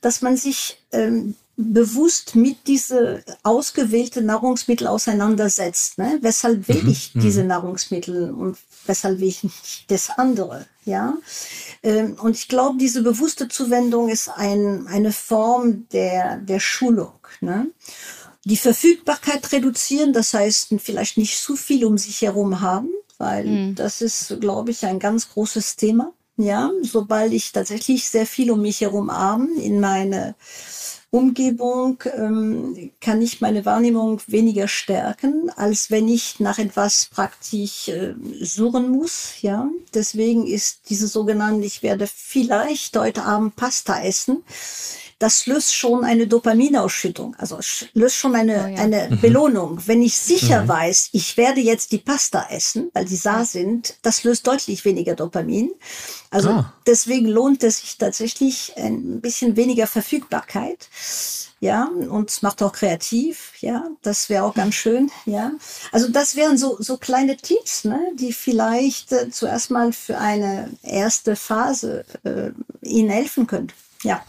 dass 0.01 0.21
man 0.21 0.37
sich 0.37 0.81
ähm, 0.91 1.35
bewusst 1.61 2.35
mit 2.35 2.67
diese 2.67 3.21
ausgewählte 3.43 4.21
Nahrungsmittel 4.21 4.87
auseinandersetzt. 4.87 5.97
Ne? 5.97 6.17
Weshalb 6.21 6.69
will 6.69 6.87
ich 6.87 7.11
diese 7.13 7.43
Nahrungsmittel 7.43 8.31
und 8.31 8.57
weshalb 8.85 9.19
will 9.19 9.27
ich 9.27 9.43
nicht 9.43 9.85
das 9.89 10.09
andere? 10.09 10.65
Ja. 10.85 11.17
Ähm, 11.83 12.15
und 12.21 12.37
ich 12.37 12.47
glaube, 12.47 12.77
diese 12.77 13.03
bewusste 13.03 13.49
Zuwendung 13.49 14.07
ist 14.07 14.29
ein, 14.29 14.87
eine 14.87 15.11
Form 15.11 15.87
der, 15.89 16.37
der 16.37 16.61
Schulung. 16.61 17.19
Ne? 17.41 17.67
Die 18.45 18.57
Verfügbarkeit 18.57 19.51
reduzieren, 19.51 20.13
das 20.13 20.33
heißt 20.33 20.73
vielleicht 20.77 21.17
nicht 21.17 21.37
zu 21.37 21.57
viel 21.57 21.83
um 21.83 21.97
sich 21.97 22.21
herum 22.21 22.61
haben, 22.61 22.89
weil 23.17 23.73
das 23.75 24.01
ist, 24.01 24.37
glaube 24.39 24.71
ich, 24.71 24.85
ein 24.85 24.99
ganz 24.99 25.29
großes 25.29 25.75
Thema. 25.75 26.13
Ja, 26.37 26.71
sobald 26.83 27.33
ich 27.33 27.51
tatsächlich 27.51 28.09
sehr 28.09 28.25
viel 28.25 28.49
um 28.49 28.61
mich 28.61 28.79
herum 28.79 29.11
habe, 29.11 29.45
in 29.57 29.81
meine 29.81 30.35
Umgebung 31.11 32.03
ähm, 32.15 32.91
kann 33.01 33.21
ich 33.21 33.41
meine 33.41 33.65
Wahrnehmung 33.65 34.21
weniger 34.27 34.67
stärken, 34.67 35.49
als 35.55 35.89
wenn 35.89 36.07
ich 36.07 36.39
nach 36.39 36.59
etwas 36.59 37.05
praktisch 37.05 37.87
äh, 37.87 38.13
suchen 38.41 38.89
muss. 38.89 39.41
Ja, 39.41 39.69
deswegen 39.93 40.45
ist 40.45 40.89
diese 40.89 41.07
sogenannte, 41.07 41.65
ich 41.65 41.81
werde 41.81 42.07
vielleicht 42.07 42.95
heute 42.95 43.23
Abend 43.23 43.55
Pasta 43.55 44.01
essen, 44.01 44.43
das 45.19 45.47
löst 45.47 45.75
schon 45.75 46.05
eine 46.05 46.27
Dopaminausschüttung, 46.27 47.35
also 47.37 47.59
löst 47.93 48.15
schon 48.15 48.35
eine, 48.35 48.63
oh 48.63 48.67
ja. 48.67 48.81
eine 48.81 49.09
mhm. 49.09 49.19
Belohnung. 49.19 49.81
Wenn 49.85 50.01
ich 50.01 50.17
sicher 50.17 50.63
mhm. 50.63 50.67
weiß, 50.69 51.09
ich 51.11 51.35
werde 51.35 51.59
jetzt 51.59 51.91
die 51.91 51.97
Pasta 51.97 52.47
essen, 52.49 52.89
weil 52.93 53.03
die 53.03 53.17
saar 53.17 53.43
sind, 53.43 53.95
das 54.01 54.23
löst 54.23 54.47
deutlich 54.47 54.85
weniger 54.85 55.15
Dopamin. 55.15 55.71
Also 56.29 56.49
ah. 56.49 56.73
deswegen 56.87 57.27
lohnt 57.27 57.63
es 57.63 57.81
sich 57.81 57.97
tatsächlich 57.97 58.73
ein 58.77 59.19
bisschen 59.19 59.57
weniger 59.57 59.87
Verfügbarkeit. 59.87 60.87
Ja, 61.61 61.89
und 62.09 62.29
es 62.29 62.41
macht 62.41 62.63
auch 62.63 62.71
kreativ, 62.71 63.51
ja, 63.59 63.89
das 64.01 64.29
wäre 64.29 64.45
auch 64.45 64.53
ganz 64.53 64.75
schön, 64.75 65.11
ja. 65.25 65.51
Also 65.91 66.09
das 66.09 66.37
wären 66.37 66.57
so, 66.57 66.77
so 66.79 66.95
kleine 66.95 67.35
Tipps, 67.35 67.83
ne, 67.83 67.99
die 68.15 68.31
vielleicht 68.31 69.11
äh, 69.11 69.29
zuerst 69.29 69.69
mal 69.69 69.91
für 69.91 70.17
eine 70.17 70.71
erste 70.83 71.35
Phase 71.35 72.05
äh, 72.23 72.51
Ihnen 72.81 73.09
helfen 73.09 73.45
können. 73.45 73.73
Ja. 74.03 74.23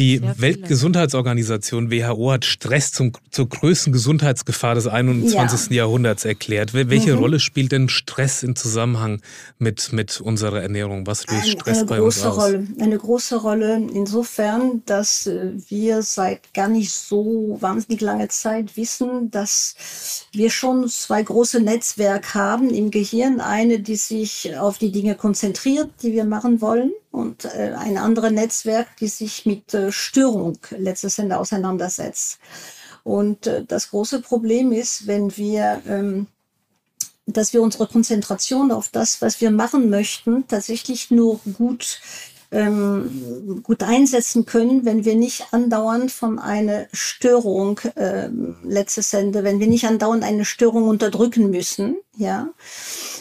Die 0.00 0.22
Weltgesundheitsorganisation 0.22 1.90
WHO 1.90 2.32
hat 2.32 2.46
Stress 2.46 2.90
zum, 2.90 3.12
zur 3.30 3.50
größten 3.50 3.92
Gesundheitsgefahr 3.92 4.74
des 4.74 4.86
21. 4.86 5.68
Ja. 5.68 5.82
Jahrhunderts 5.82 6.24
erklärt. 6.24 6.72
Welche 6.72 7.12
mhm. 7.12 7.18
Rolle 7.18 7.38
spielt 7.38 7.70
denn 7.70 7.90
Stress 7.90 8.42
im 8.42 8.56
Zusammenhang 8.56 9.20
mit, 9.58 9.92
mit 9.92 10.18
unserer 10.22 10.62
Ernährung? 10.62 11.06
Was 11.06 11.26
löst 11.26 11.42
eine, 11.42 11.50
Stress 11.50 11.78
eine 11.80 11.86
bei 11.86 12.00
uns 12.00 12.24
aus? 12.24 12.38
Rolle, 12.38 12.66
eine 12.80 12.96
große 12.96 13.36
Rolle 13.36 13.76
insofern, 13.92 14.82
dass 14.86 15.30
wir 15.68 16.00
seit 16.00 16.54
gar 16.54 16.68
nicht 16.68 16.92
so 16.92 17.58
wahnsinnig 17.60 18.00
langer 18.00 18.30
Zeit 18.30 18.78
wissen, 18.78 19.30
dass 19.30 19.74
wir 20.32 20.48
schon 20.48 20.88
zwei 20.88 21.22
große 21.22 21.60
Netzwerke 21.60 22.32
haben 22.32 22.70
im 22.70 22.90
Gehirn. 22.90 23.42
Eine, 23.42 23.80
die 23.80 23.96
sich 23.96 24.56
auf 24.56 24.78
die 24.78 24.92
Dinge 24.92 25.14
konzentriert, 25.14 25.90
die 26.02 26.14
wir 26.14 26.24
machen 26.24 26.62
wollen 26.62 26.90
und 27.10 27.44
äh, 27.44 27.74
ein 27.76 27.98
anderes 27.98 28.32
Netzwerk, 28.32 28.96
die 28.98 29.08
sich 29.08 29.46
mit 29.46 29.74
äh, 29.74 29.90
Störung 29.92 30.58
Ende 31.18 31.38
auseinandersetzt. 31.38 32.38
Und 33.02 33.46
äh, 33.46 33.64
das 33.64 33.90
große 33.90 34.20
Problem 34.20 34.72
ist, 34.72 35.06
wenn 35.06 35.36
wir, 35.36 35.82
ähm, 35.86 36.26
dass 37.26 37.52
wir 37.52 37.62
unsere 37.62 37.86
Konzentration 37.86 38.70
auf 38.72 38.88
das, 38.88 39.22
was 39.22 39.40
wir 39.40 39.50
machen 39.50 39.90
möchten, 39.90 40.46
tatsächlich 40.46 41.10
nur 41.10 41.40
gut 41.56 42.00
ähm, 42.52 43.60
gut 43.62 43.82
einsetzen 43.82 44.44
können, 44.44 44.84
wenn 44.84 45.04
wir 45.04 45.14
nicht 45.14 45.46
andauernd 45.52 46.10
von 46.10 46.38
einer 46.38 46.86
Störung 46.92 47.80
ähm, 47.96 48.56
letztes 48.64 49.12
Ende, 49.12 49.44
wenn 49.44 49.60
wir 49.60 49.68
nicht 49.68 49.84
andauernd 49.84 50.24
eine 50.24 50.44
Störung 50.44 50.88
unterdrücken 50.88 51.50
müssen, 51.50 51.96
ja, 52.16 52.48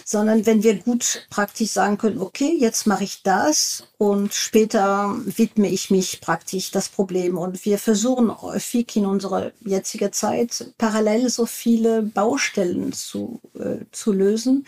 sondern 0.09 0.47
wenn 0.47 0.63
wir 0.63 0.73
gut 0.73 1.27
praktisch 1.29 1.69
sagen 1.69 1.99
können, 1.99 2.19
okay, 2.19 2.57
jetzt 2.59 2.87
mache 2.87 3.03
ich 3.03 3.21
das 3.21 3.83
und 3.99 4.33
später 4.33 5.15
widme 5.23 5.69
ich 5.69 5.91
mich 5.91 6.19
praktisch 6.19 6.71
das 6.71 6.89
Problem. 6.89 7.37
Und 7.37 7.63
wir 7.63 7.77
versuchen 7.77 8.41
häufig 8.41 8.95
in 8.95 9.05
unserer 9.05 9.51
jetzigen 9.63 10.11
Zeit 10.11 10.73
parallel 10.79 11.29
so 11.29 11.45
viele 11.45 12.01
Baustellen 12.01 12.91
zu, 12.91 13.39
äh, 13.53 13.85
zu 13.91 14.11
lösen. 14.11 14.65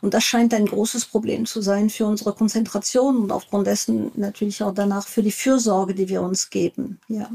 Und 0.00 0.14
das 0.14 0.24
scheint 0.24 0.54
ein 0.54 0.64
großes 0.64 1.04
Problem 1.04 1.44
zu 1.44 1.60
sein 1.60 1.90
für 1.90 2.06
unsere 2.06 2.32
Konzentration 2.32 3.18
und 3.18 3.30
aufgrund 3.30 3.66
dessen 3.66 4.10
natürlich 4.14 4.62
auch 4.62 4.72
danach 4.72 5.06
für 5.06 5.22
die 5.22 5.32
Fürsorge, 5.32 5.94
die 5.94 6.08
wir 6.08 6.22
uns 6.22 6.48
geben. 6.48 6.98
Ja. 7.08 7.30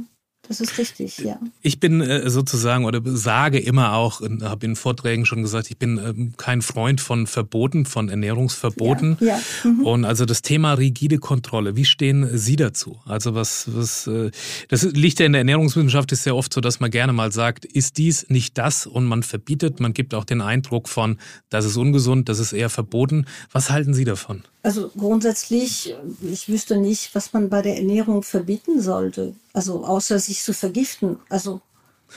Das 0.46 0.60
ist 0.60 0.78
richtig, 0.78 1.20
ja. 1.20 1.40
Ich 1.62 1.80
bin 1.80 2.02
äh, 2.02 2.30
sozusagen 2.30 2.84
oder 2.84 3.00
sage 3.06 3.60
immer 3.60 3.94
auch, 3.94 4.20
habe 4.22 4.66
in 4.66 4.76
Vorträgen 4.76 5.26
schon 5.26 5.42
gesagt, 5.42 5.72
ich 5.72 5.78
bin 5.78 5.98
ähm, 5.98 6.34
kein 6.36 6.62
Freund 6.62 7.00
von 7.00 7.28
Verboten, 7.28 7.86
von 7.86 8.10
Ernährungsverboten. 8.10 9.18
Ja, 9.22 9.28
ja. 9.28 9.40
Mhm. 9.64 9.86
Und 9.86 10.06
also 10.06 10.26
das 10.26 10.42
Thema 10.42 10.74
rigide 10.74 11.20
Kontrolle, 11.20 11.78
wie 11.78 11.86
stehen 11.86 12.38
Sie 12.38 12.58
dazu? 12.58 13.00
Also 13.06 13.36
was, 13.36 13.74
was 13.74 14.06
äh, 14.08 14.32
das 14.68 14.84
liegt 14.84 15.22
ja 15.22 15.26
in 15.28 15.32
der 15.32 15.40
Ernährungswissenschaft 15.40 16.12
ist 16.12 16.26
ja 16.26 16.34
oft 16.34 16.54
so, 16.54 16.60
dass 16.60 16.82
man 16.82 16.92
gerne 16.92 17.14
mal 17.14 17.32
sagt, 17.32 17.64
ist 17.64 17.98
dies 17.98 18.30
nicht 18.30 18.58
das 18.58 18.86
und 18.86 19.06
man 19.06 19.24
verbietet, 19.24 19.80
man 19.80 19.94
gibt 19.94 20.14
auch 20.14 20.26
den 20.26 20.42
Eindruck 20.42 20.90
von, 20.90 21.20
das 21.50 21.64
ist 21.64 21.78
ungesund, 21.78 22.28
das 22.28 22.40
ist 22.40 22.52
eher 22.52 22.70
verboten. 22.70 23.28
Was 23.54 23.70
halten 23.70 23.94
Sie 23.94 24.04
davon? 24.04 24.44
Also 24.64 24.90
grundsätzlich, 24.98 25.94
ich 26.22 26.48
wüsste 26.48 26.78
nicht, 26.78 27.14
was 27.14 27.34
man 27.34 27.50
bei 27.50 27.62
der 27.62 27.78
Ernährung 27.78 28.24
verbieten 28.24 28.82
sollte. 28.82 29.36
Also 29.52 29.84
außer 29.84 30.18
sich 30.20 30.42
zu 30.42 30.54
vergiften. 30.54 31.20
Also 31.30 31.62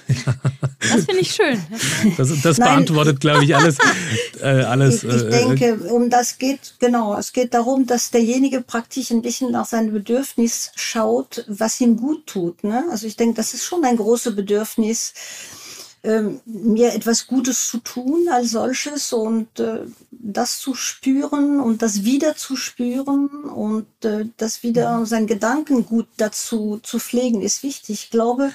Das 0.78 1.04
finde 1.04 1.20
ich 1.20 1.32
schön. 1.32 1.60
Das, 2.16 2.30
das 2.42 2.56
beantwortet, 2.58 3.20
glaube 3.20 3.44
ich, 3.44 3.56
alles. 3.56 3.76
Äh, 4.40 4.62
alles 4.62 5.02
ich, 5.02 5.12
ich 5.12 5.22
äh, 5.22 5.30
denke, 5.30 5.74
um 5.92 6.10
das 6.10 6.38
geht, 6.38 6.74
genau, 6.78 7.16
es 7.18 7.32
geht 7.32 7.54
darum, 7.54 7.86
dass 7.86 8.10
derjenige 8.10 8.60
praktisch 8.60 9.10
ein 9.10 9.22
bisschen 9.22 9.50
nach 9.50 9.66
seinem 9.66 9.92
Bedürfnis 9.92 10.70
schaut, 10.76 11.44
was 11.48 11.80
ihm 11.80 11.96
gut 11.96 12.26
tut. 12.26 12.62
Ne? 12.62 12.84
Also 12.90 13.06
ich 13.06 13.16
denke, 13.16 13.34
das 13.34 13.54
ist 13.54 13.64
schon 13.64 13.84
ein 13.84 13.96
großes 13.96 14.36
Bedürfnis, 14.36 15.14
ähm, 16.06 16.40
mir 16.44 16.94
etwas 16.94 17.26
Gutes 17.26 17.68
zu 17.68 17.78
tun 17.78 18.28
als 18.30 18.52
solches 18.52 19.12
und 19.12 19.58
äh, 19.58 19.80
das 20.10 20.60
zu 20.60 20.74
spüren 20.74 21.60
und 21.60 21.82
das 21.82 22.04
wieder 22.04 22.36
zu 22.36 22.54
spüren 22.54 23.28
und 23.44 23.86
äh, 24.04 24.26
das 24.36 24.62
wieder 24.62 25.04
sein 25.04 25.26
Gedankengut 25.26 26.06
dazu 26.16 26.78
zu 26.82 27.00
pflegen, 27.00 27.42
ist 27.42 27.64
wichtig. 27.64 28.04
Ich 28.04 28.10
glaube, 28.10 28.52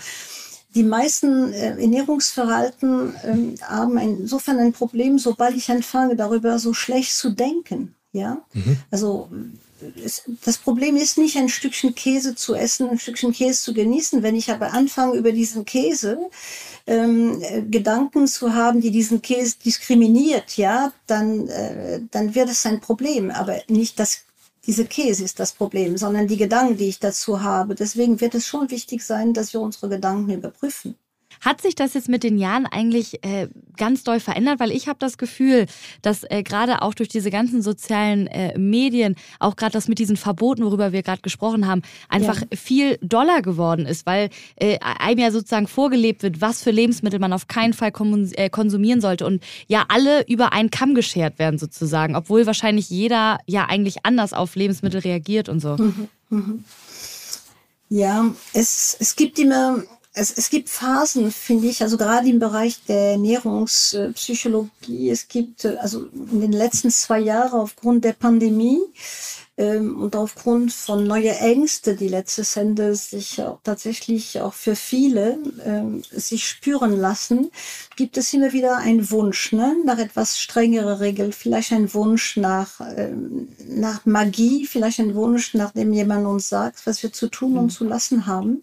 die 0.76 0.84
meisten 0.84 1.52
äh, 1.52 1.82
Ernährungsverhalten 1.82 3.16
äh, 3.16 3.62
haben 3.64 3.98
insofern 3.98 4.60
ein 4.60 4.72
Problem, 4.72 5.20
sobald 5.20 5.56
ich 5.58 5.70
anfange, 5.70 6.16
darüber 6.16 6.58
so 6.58 6.74
schlecht 6.74 7.14
zu 7.14 7.32
denken. 7.32 7.96
Ja, 8.14 8.42
mhm. 8.54 8.78
also 8.92 9.30
das 10.46 10.58
Problem 10.58 10.96
ist 10.96 11.18
nicht, 11.18 11.38
ein 11.38 11.50
Stückchen 11.50 11.96
Käse 11.96 12.36
zu 12.36 12.56
essen, 12.56 12.90
ein 12.90 13.00
Stückchen 13.00 13.32
Käse 13.32 13.64
zu 13.64 13.74
genießen. 13.74 14.24
Wenn 14.24 14.36
ich 14.36 14.52
aber 14.52 14.74
anfange, 14.74 15.18
über 15.18 15.32
diesen 15.32 15.66
Käse 15.66 16.30
ähm, 16.88 17.42
Gedanken 17.70 18.28
zu 18.28 18.54
haben, 18.54 18.82
die 18.82 18.92
diesen 18.92 19.22
Käse 19.22 19.56
diskriminiert, 19.64 20.58
ja, 20.58 20.94
dann, 21.08 21.48
äh, 21.48 22.02
dann 22.12 22.36
wird 22.36 22.50
es 22.50 22.66
ein 22.66 22.82
Problem. 22.82 23.32
Aber 23.32 23.60
nicht 23.68 24.00
das, 24.00 24.24
diese 24.66 24.86
Käse 24.86 25.24
ist 25.24 25.40
das 25.40 25.54
Problem, 25.54 25.98
sondern 25.98 26.28
die 26.28 26.38
Gedanken, 26.38 26.78
die 26.78 26.90
ich 26.90 27.00
dazu 27.00 27.42
habe. 27.42 27.76
Deswegen 27.76 28.22
wird 28.22 28.36
es 28.36 28.48
schon 28.48 28.70
wichtig 28.72 29.04
sein, 29.04 29.34
dass 29.34 29.54
wir 29.54 29.62
unsere 29.62 29.90
Gedanken 29.90 30.32
überprüfen. 30.32 30.96
Hat 31.42 31.60
sich 31.60 31.74
das 31.74 31.96
jetzt 31.96 32.08
mit 32.08 32.24
den 32.24 32.38
Jahren 32.38 32.68
eigentlich 32.68 33.24
äh, 33.24 33.48
ganz 33.76 34.04
doll 34.04 34.20
verändert? 34.20 34.60
Weil 34.60 34.72
ich 34.72 34.88
habe 34.88 35.00
das 35.00 35.18
Gefühl, 35.18 35.66
dass 36.04 36.24
äh, 36.30 36.44
gerade 36.44 36.84
auch 36.84 36.94
durch 36.94 37.10
diese 37.10 37.32
ganzen 37.32 37.64
sozialen 37.64 38.28
äh, 38.28 38.58
Medien, 38.58 39.16
auch 39.40 39.56
gerade 39.56 39.74
das 39.74 39.88
mit 39.88 39.98
diesen 39.98 40.18
Verboten, 40.18 40.64
worüber 40.64 40.92
wir 40.92 41.02
gerade 41.02 41.22
gesprochen 41.24 41.68
haben, 41.68 41.82
einfach 42.10 42.42
ja. 42.42 42.48
viel 42.56 42.98
doller 43.02 43.42
geworden 43.42 43.88
ist, 43.88 44.06
weil 44.06 44.30
äh, 44.56 44.78
einem 44.80 45.20
ja 45.20 45.32
sozusagen 45.32 45.68
vorgelebt 45.68 46.22
wird, 46.22 46.42
was 46.42 46.62
für 46.62 46.72
Lebensmittel 46.72 47.20
man 47.20 47.34
auf 47.34 47.48
keinen 47.48 47.74
Fall 47.74 47.92
äh, 47.92 48.50
konsumieren 48.50 49.02
sollte 49.02 49.26
und 49.26 49.44
ja 49.68 49.86
alle 49.88 50.26
über 50.28 50.54
einen 50.54 50.70
Kamm 50.70 50.94
geschert 50.94 51.40
werden 51.40 51.58
sozusagen, 51.58 52.16
obwohl 52.16 52.46
wahrscheinlich 52.46 52.90
jeder 52.90 53.40
ja 53.48 53.66
eigentlich 53.66 54.06
anders 54.06 54.34
auf 54.34 54.56
Lebensmittel 54.56 55.02
reagiert 55.02 55.50
und 55.50 55.60
so. 55.60 55.76
Mhm. 55.78 56.08
Mhm. 56.30 56.64
Ja, 57.90 58.34
es, 58.54 58.96
es 59.00 59.16
gibt 59.16 59.38
immer 59.38 59.84
es, 60.14 60.38
es 60.38 60.50
gibt 60.50 60.70
Phasen, 60.70 61.32
finde 61.32 61.68
ich, 61.68 61.82
also 61.82 61.98
gerade 61.98 62.28
im 62.28 62.40
Bereich 62.40 62.84
der 62.86 63.12
Ernährungspsychologie. 63.12 65.10
Es 65.10 65.30
gibt 65.30 65.64
äh, 65.66 65.78
also 65.80 66.08
in 66.32 66.42
den 66.42 66.52
letzten 66.52 66.92
zwei 66.92 67.20
Jahren 67.20 67.60
aufgrund 67.60 68.04
der 68.04 68.14
Pandemie 68.14 68.80
ähm, 69.58 70.02
und 70.02 70.16
aufgrund 70.18 70.74
von 70.74 71.06
neue 71.06 71.38
Ängste, 71.38 71.96
die 71.96 72.10
letztes 72.10 72.58
Endes 72.58 73.12
sich 73.12 73.42
auch 73.42 73.60
tatsächlich 73.64 74.42
auch 74.42 74.54
für 74.54 74.76
viele 74.76 75.38
ähm, 75.64 76.04
sich 76.12 76.46
spüren 76.48 77.00
lassen, 77.00 77.50
gibt 77.96 78.18
es 78.18 78.34
immer 78.34 78.52
wieder 78.52 78.78
einen 78.78 79.12
Wunsch 79.12 79.54
ne, 79.54 79.76
nach 79.86 79.98
etwas 79.98 80.40
strengere 80.40 81.00
Regeln, 81.00 81.32
vielleicht 81.32 81.72
ein 81.72 81.94
Wunsch 81.94 82.36
nach, 82.36 82.82
ähm, 82.98 83.48
nach 83.68 84.06
Magie, 84.06 84.66
vielleicht 84.66 85.00
ein 85.00 85.16
Wunsch, 85.16 85.54
nachdem 85.54 85.94
jemand 85.94 86.26
uns 86.28 86.50
sagt, 86.50 86.86
was 86.86 87.02
wir 87.02 87.14
zu 87.14 87.30
tun 87.30 87.58
und 87.58 87.66
mhm. 87.66 87.70
zu 87.70 87.86
lassen 87.86 88.26
haben. 88.26 88.62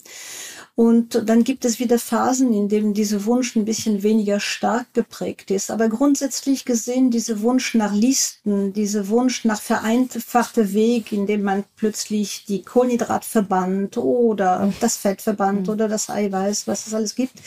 Und 0.78 1.28
dann 1.28 1.42
gibt 1.42 1.64
es 1.64 1.80
wieder 1.80 1.98
Phasen, 1.98 2.52
in 2.52 2.68
denen 2.68 2.94
dieser 2.94 3.24
Wunsch 3.24 3.56
ein 3.56 3.64
bisschen 3.64 4.04
weniger 4.04 4.38
stark 4.38 4.86
geprägt 4.94 5.50
ist. 5.50 5.72
Aber 5.72 5.88
grundsätzlich 5.88 6.64
gesehen, 6.64 7.10
dieser 7.10 7.40
Wunsch 7.40 7.74
nach 7.74 7.92
Listen, 7.92 8.72
dieser 8.72 9.08
Wunsch 9.08 9.44
nach 9.44 9.60
vereinfachter 9.60 10.72
Weg, 10.74 11.10
in 11.10 11.26
dem 11.26 11.42
man 11.42 11.64
plötzlich 11.74 12.44
die 12.46 12.62
Kohlenhydrat 12.62 13.24
verbannt 13.24 13.96
oder 13.96 14.72
das 14.78 14.96
Fett 14.96 15.20
verbannt 15.20 15.66
mhm. 15.66 15.72
oder 15.72 15.88
das 15.88 16.10
Eiweiß, 16.10 16.68
was 16.68 16.86
es 16.86 16.94
alles 16.94 17.16
gibt, 17.16 17.42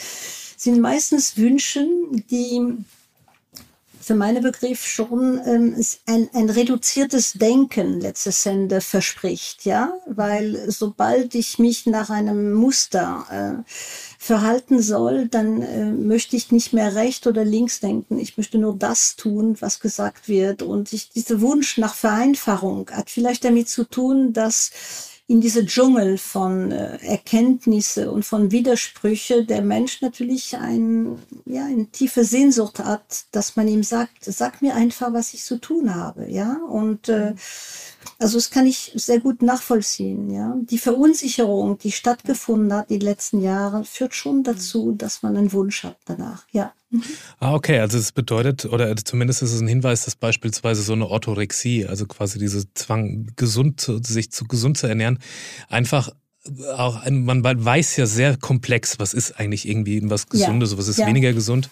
sind 0.57 0.81
meistens 0.81 1.37
Wünsche, 1.37 1.87
die 2.29 2.83
für 4.01 4.15
meine 4.15 4.41
Begriff 4.41 4.85
schon 4.85 5.39
ähm, 5.45 5.85
ein, 6.07 6.29
ein 6.33 6.49
reduziertes 6.49 7.33
Denken 7.33 8.01
letztes 8.01 8.45
Ende 8.45 8.81
verspricht, 8.81 9.65
ja, 9.65 9.93
weil 10.07 10.69
sobald 10.69 11.35
ich 11.35 11.59
mich 11.59 11.85
nach 11.85 12.09
einem 12.09 12.53
Muster 12.53 13.63
äh, 13.67 13.71
verhalten 14.17 14.81
soll, 14.81 15.27
dann 15.27 15.61
äh, 15.61 15.85
möchte 15.85 16.35
ich 16.35 16.51
nicht 16.51 16.73
mehr 16.73 16.95
rechts 16.95 17.27
oder 17.27 17.45
links 17.45 17.79
denken. 17.79 18.19
Ich 18.19 18.37
möchte 18.37 18.57
nur 18.57 18.75
das 18.75 19.15
tun, 19.15 19.57
was 19.59 19.79
gesagt 19.79 20.27
wird. 20.27 20.61
Und 20.61 20.93
ich, 20.93 21.09
dieser 21.09 21.41
Wunsch 21.41 21.77
nach 21.77 21.95
Vereinfachung 21.95 22.89
hat 22.91 23.09
vielleicht 23.09 23.45
damit 23.45 23.69
zu 23.69 23.83
tun, 23.83 24.33
dass 24.33 24.71
in 25.31 25.39
diese 25.39 25.65
Dschungel 25.65 26.17
von 26.17 26.73
äh, 26.73 26.97
Erkenntnisse 26.97 28.11
und 28.11 28.25
von 28.25 28.51
Widersprüche 28.51 29.45
der 29.45 29.61
Mensch 29.61 30.01
natürlich 30.01 30.57
ein, 30.57 31.19
ja, 31.45 31.63
eine 31.63 31.85
tiefe 31.85 32.25
Sehnsucht 32.25 32.79
hat, 32.79 33.23
dass 33.31 33.55
man 33.55 33.69
ihm 33.69 33.81
sagt, 33.81 34.25
sag 34.25 34.61
mir 34.61 34.75
einfach, 34.75 35.13
was 35.13 35.33
ich 35.33 35.45
zu 35.45 35.57
tun 35.57 35.95
habe, 35.95 36.29
ja. 36.29 36.57
Und 36.69 37.07
äh, 37.07 37.33
also 38.19 38.37
das 38.37 38.49
kann 38.49 38.65
ich 38.65 38.91
sehr 38.95 39.19
gut 39.19 39.41
nachvollziehen, 39.41 40.29
ja. 40.29 40.55
Die 40.61 40.77
Verunsicherung, 40.77 41.77
die 41.77 41.91
stattgefunden 41.91 42.73
hat 42.73 42.89
die 42.89 42.99
letzten 42.99 43.41
Jahre, 43.41 43.83
führt 43.83 44.13
schon 44.13 44.43
dazu, 44.43 44.93
dass 44.93 45.23
man 45.23 45.37
einen 45.37 45.53
Wunsch 45.53 45.83
hat 45.83 45.97
danach, 46.05 46.45
ja. 46.51 46.73
Ah, 47.39 47.53
okay, 47.53 47.79
also 47.79 47.97
es 47.97 48.11
bedeutet, 48.11 48.65
oder 48.65 48.95
zumindest 48.97 49.41
ist 49.41 49.53
es 49.53 49.61
ein 49.61 49.67
Hinweis, 49.67 50.05
dass 50.05 50.15
beispielsweise 50.15 50.81
so 50.81 50.93
eine 50.93 51.07
Orthorexie, 51.07 51.85
also 51.85 52.05
quasi 52.05 52.37
diese 52.37 52.71
Zwang, 52.73 53.31
gesund 53.37 53.79
zu, 53.79 53.99
sich 54.03 54.31
zu 54.31 54.45
gesund 54.45 54.77
zu 54.77 54.87
ernähren, 54.87 55.19
einfach 55.69 56.11
auch 56.75 57.01
ein, 57.03 57.23
man 57.23 57.43
weiß 57.43 57.97
ja 57.97 58.07
sehr 58.07 58.35
komplex, 58.35 58.97
was 58.97 59.13
ist 59.13 59.39
eigentlich 59.39 59.67
irgendwie 59.67 60.01
was 60.09 60.27
Gesundes, 60.27 60.71
ja. 60.71 60.77
was 60.77 60.87
ist 60.87 60.97
ja. 60.97 61.05
weniger 61.05 61.33
gesund. 61.33 61.69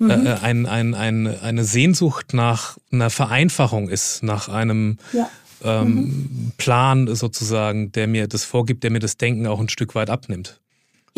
Mhm. 0.00 0.10
Äh, 0.10 0.34
ein, 0.42 0.66
ein, 0.66 0.94
ein, 0.94 1.40
eine 1.40 1.64
Sehnsucht 1.64 2.34
nach 2.34 2.78
einer 2.90 3.10
Vereinfachung 3.10 3.88
ist, 3.88 4.24
nach 4.24 4.48
einem 4.48 4.98
ja. 5.12 5.30
Ähm, 5.64 5.94
mhm. 5.94 6.52
Plan 6.56 7.14
sozusagen, 7.14 7.92
der 7.92 8.06
mir 8.06 8.28
das 8.28 8.44
vorgibt, 8.44 8.84
der 8.84 8.90
mir 8.90 9.00
das 9.00 9.16
Denken 9.16 9.46
auch 9.46 9.60
ein 9.60 9.68
Stück 9.68 9.94
weit 9.94 10.10
abnimmt. 10.10 10.60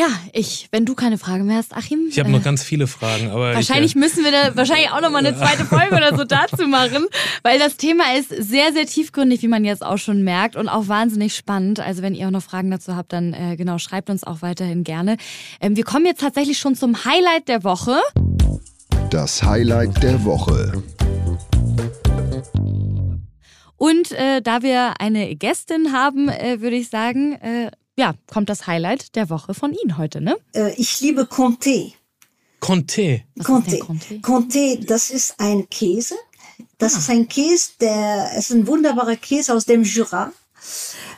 Ja, 0.00 0.06
ich, 0.32 0.68
wenn 0.70 0.86
du 0.86 0.94
keine 0.94 1.18
Frage 1.18 1.44
mehr 1.44 1.58
hast, 1.58 1.76
Achim. 1.76 2.06
Ich 2.08 2.18
habe 2.18 2.30
äh, 2.30 2.32
noch 2.32 2.42
ganz 2.42 2.62
viele 2.62 2.86
Fragen, 2.86 3.28
aber. 3.28 3.54
Wahrscheinlich 3.54 3.92
ich, 3.92 3.96
äh, 3.96 3.98
müssen 3.98 4.24
wir 4.24 4.30
da 4.32 4.56
wahrscheinlich 4.56 4.90
auch 4.90 5.02
nochmal 5.02 5.26
eine 5.26 5.36
zweite 5.38 5.66
Folge 5.66 5.94
oder 5.94 6.16
so 6.16 6.24
dazu 6.24 6.66
machen, 6.66 7.06
weil 7.42 7.58
das 7.58 7.76
Thema 7.76 8.04
ist 8.18 8.30
sehr, 8.30 8.72
sehr 8.72 8.86
tiefgründig, 8.86 9.42
wie 9.42 9.48
man 9.48 9.62
jetzt 9.62 9.84
auch 9.84 9.98
schon 9.98 10.24
merkt 10.24 10.56
und 10.56 10.70
auch 10.70 10.88
wahnsinnig 10.88 11.36
spannend. 11.36 11.80
Also 11.80 12.00
wenn 12.00 12.14
ihr 12.14 12.28
auch 12.28 12.30
noch 12.30 12.42
Fragen 12.42 12.70
dazu 12.70 12.96
habt, 12.96 13.12
dann 13.12 13.34
äh, 13.34 13.56
genau, 13.56 13.76
schreibt 13.76 14.08
uns 14.08 14.24
auch 14.24 14.40
weiterhin 14.40 14.84
gerne. 14.84 15.18
Ähm, 15.60 15.76
wir 15.76 15.84
kommen 15.84 16.06
jetzt 16.06 16.22
tatsächlich 16.22 16.56
schon 16.58 16.76
zum 16.76 17.04
Highlight 17.04 17.48
der 17.48 17.62
Woche. 17.62 18.00
Das 19.10 19.42
Highlight 19.42 20.02
der 20.02 20.24
Woche. 20.24 20.82
Und 23.80 24.12
äh, 24.12 24.42
da 24.42 24.62
wir 24.62 25.00
eine 25.00 25.34
Gästin 25.36 25.90
haben, 25.90 26.28
äh, 26.28 26.60
würde 26.60 26.76
ich 26.76 26.90
sagen, 26.90 27.32
äh, 27.36 27.70
ja, 27.96 28.12
kommt 28.30 28.50
das 28.50 28.66
Highlight 28.66 29.16
der 29.16 29.30
Woche 29.30 29.54
von 29.54 29.72
Ihnen 29.72 29.96
heute, 29.96 30.20
ne? 30.20 30.36
Äh, 30.52 30.74
ich 30.74 31.00
liebe 31.00 31.22
Comté. 31.22 31.94
Comté. 32.60 33.22
Comté. 33.42 33.78
Comté? 33.78 34.20
Comté, 34.20 34.84
das 34.84 35.10
ist 35.10 35.40
ein 35.40 35.66
Käse. 35.70 36.14
Das 36.76 36.94
ah. 36.94 36.98
ist 36.98 37.08
ein 37.08 37.26
Käse, 37.26 37.70
der 37.80 38.36
ist 38.36 38.50
ein 38.50 38.66
wunderbarer 38.66 39.16
Käse 39.16 39.54
aus 39.54 39.64
dem 39.64 39.82
Jura. 39.82 40.30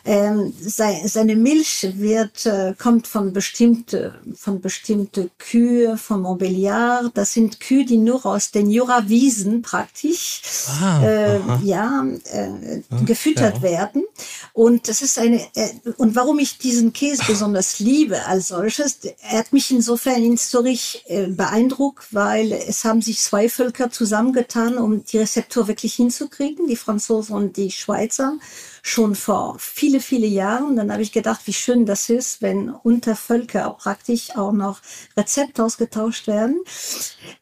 Ähm, 0.05 0.53
seine 0.61 1.37
Milch 1.37 1.87
wird, 1.97 2.47
äh, 2.47 2.75
kommt 2.77 3.07
von 3.07 3.33
bestimmte, 3.33 4.15
von 4.35 4.61
bestimmte 4.61 5.31
Kühe, 5.39 5.97
von 5.97 6.23
Montbéliard. 6.23 7.13
Das 7.15 7.33
sind 7.33 7.61
Kühe, 7.61 7.85
die 7.85 7.99
nur 7.99 8.27
aus 8.27 8.51
den 8.51 8.69
Jurawiesen 8.69 9.63
praktisch, 9.63 10.43
ah, 10.81 11.03
äh, 11.05 11.41
ja, 11.63 12.05
äh, 12.33 12.83
gefüttert 13.05 13.59
ja. 13.59 13.63
werden. 13.63 14.05
Und 14.53 14.89
das 14.89 15.03
ist 15.03 15.19
eine, 15.19 15.41
äh, 15.55 15.71
und 15.97 16.17
warum 16.17 16.39
ich 16.41 16.59
diesen 16.59 16.93
Käse 16.93 17.23
besonders 17.27 17.79
liebe 17.79 18.25
als 18.27 18.49
solches, 18.49 18.99
er 19.23 19.39
hat 19.39 19.53
mich 19.53 19.71
insofern 19.71 20.21
historisch 20.23 21.03
äh, 21.07 21.29
beeindruckt, 21.29 22.07
weil 22.11 22.53
es 22.53 22.85
haben 22.85 23.03
sich 23.03 23.21
zwei 23.21 23.49
Völker 23.49 23.91
zusammengetan, 23.91 24.79
um 24.79 25.05
die 25.05 25.19
Rezeptur 25.19 25.69
wirklich 25.69 25.95
hinzukriegen, 25.95 26.67
die 26.67 26.77
Franzosen 26.77 27.37
und 27.37 27.57
die 27.57 27.71
Schweizer 27.71 28.39
schon 28.83 29.15
vor 29.15 29.57
viele, 29.93 30.01
viele 30.01 30.27
Jahren. 30.27 30.77
Dann 30.77 30.91
habe 30.91 31.03
ich 31.03 31.13
gedacht, 31.13 31.43
wie 31.45 31.53
schön 31.53 31.85
das 31.85 32.09
ist, 32.09 32.41
wenn 32.41 32.71
unter 32.71 33.15
Völker 33.17 33.69
auch 33.69 33.79
praktisch 33.79 34.35
auch 34.37 34.53
noch 34.53 34.81
Rezepte 35.17 35.63
ausgetauscht 35.63 36.27
werden. 36.27 36.61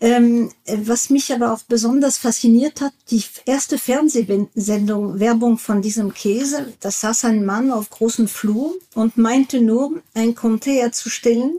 Ähm, 0.01 0.51
was 0.67 1.11
mich 1.11 1.33
aber 1.33 1.53
auch 1.53 1.63
besonders 1.63 2.19
fasziniert 2.19 2.81
hat, 2.81 2.93
die 3.11 3.23
erste 3.47 3.79
Fernsehsendung, 3.79 5.21
Werbung 5.21 5.59
von 5.59 5.83
diesem 5.83 6.13
Käse, 6.13 6.73
da 6.81 6.91
saß 6.91 7.27
ein 7.27 7.45
Mann 7.45 7.71
auf 7.71 7.91
großen 7.91 8.27
Flur 8.27 8.75
und 8.95 9.17
meinte 9.17 9.61
nur, 9.61 10.03
ein 10.15 10.35
Comté 10.35 10.81
herzustellen. 10.81 11.53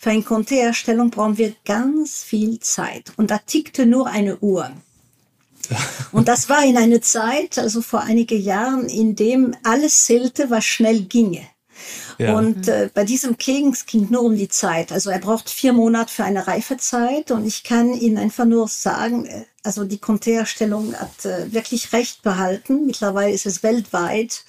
Für 0.00 0.10
eine 0.10 0.22
Comté-Erstellung 0.22 1.10
brauchen 1.10 1.38
wir 1.38 1.54
ganz 1.64 2.22
viel 2.22 2.60
Zeit. 2.60 3.12
Und 3.16 3.30
da 3.30 3.38
tickte 3.38 3.86
nur 3.86 4.06
eine 4.06 4.38
Uhr. 4.38 4.70
Und 6.12 6.28
das 6.28 6.48
war 6.48 6.64
in 6.64 6.76
einer 6.76 7.02
Zeit, 7.02 7.58
also 7.58 7.82
vor 7.82 8.00
einigen 8.00 8.40
Jahren, 8.40 8.88
in 8.88 9.16
dem 9.16 9.54
alles 9.62 10.04
zählte, 10.04 10.50
was 10.50 10.64
schnell 10.64 11.02
ginge. 11.02 11.42
Ja. 12.18 12.36
Und 12.36 12.66
äh, 12.66 12.90
bei 12.92 13.04
diesem 13.04 13.38
King, 13.38 13.72
es 13.72 13.86
ging 13.86 14.08
nur 14.10 14.22
um 14.22 14.36
die 14.36 14.48
Zeit. 14.48 14.90
Also 14.90 15.10
er 15.10 15.20
braucht 15.20 15.48
vier 15.48 15.72
Monate 15.72 16.12
für 16.12 16.24
eine 16.24 16.48
Reifezeit 16.48 17.30
und 17.30 17.46
ich 17.46 17.62
kann 17.62 17.94
Ihnen 17.94 18.18
einfach 18.18 18.44
nur 18.44 18.66
sagen, 18.66 19.26
äh, 19.26 19.44
also 19.62 19.84
die 19.84 19.98
Comté-Erstellung 19.98 20.94
hat 20.96 21.24
äh, 21.24 21.52
wirklich 21.52 21.92
recht 21.92 22.22
behalten. 22.22 22.86
Mittlerweile 22.86 23.32
ist 23.32 23.46
es 23.46 23.62
weltweit 23.62 24.44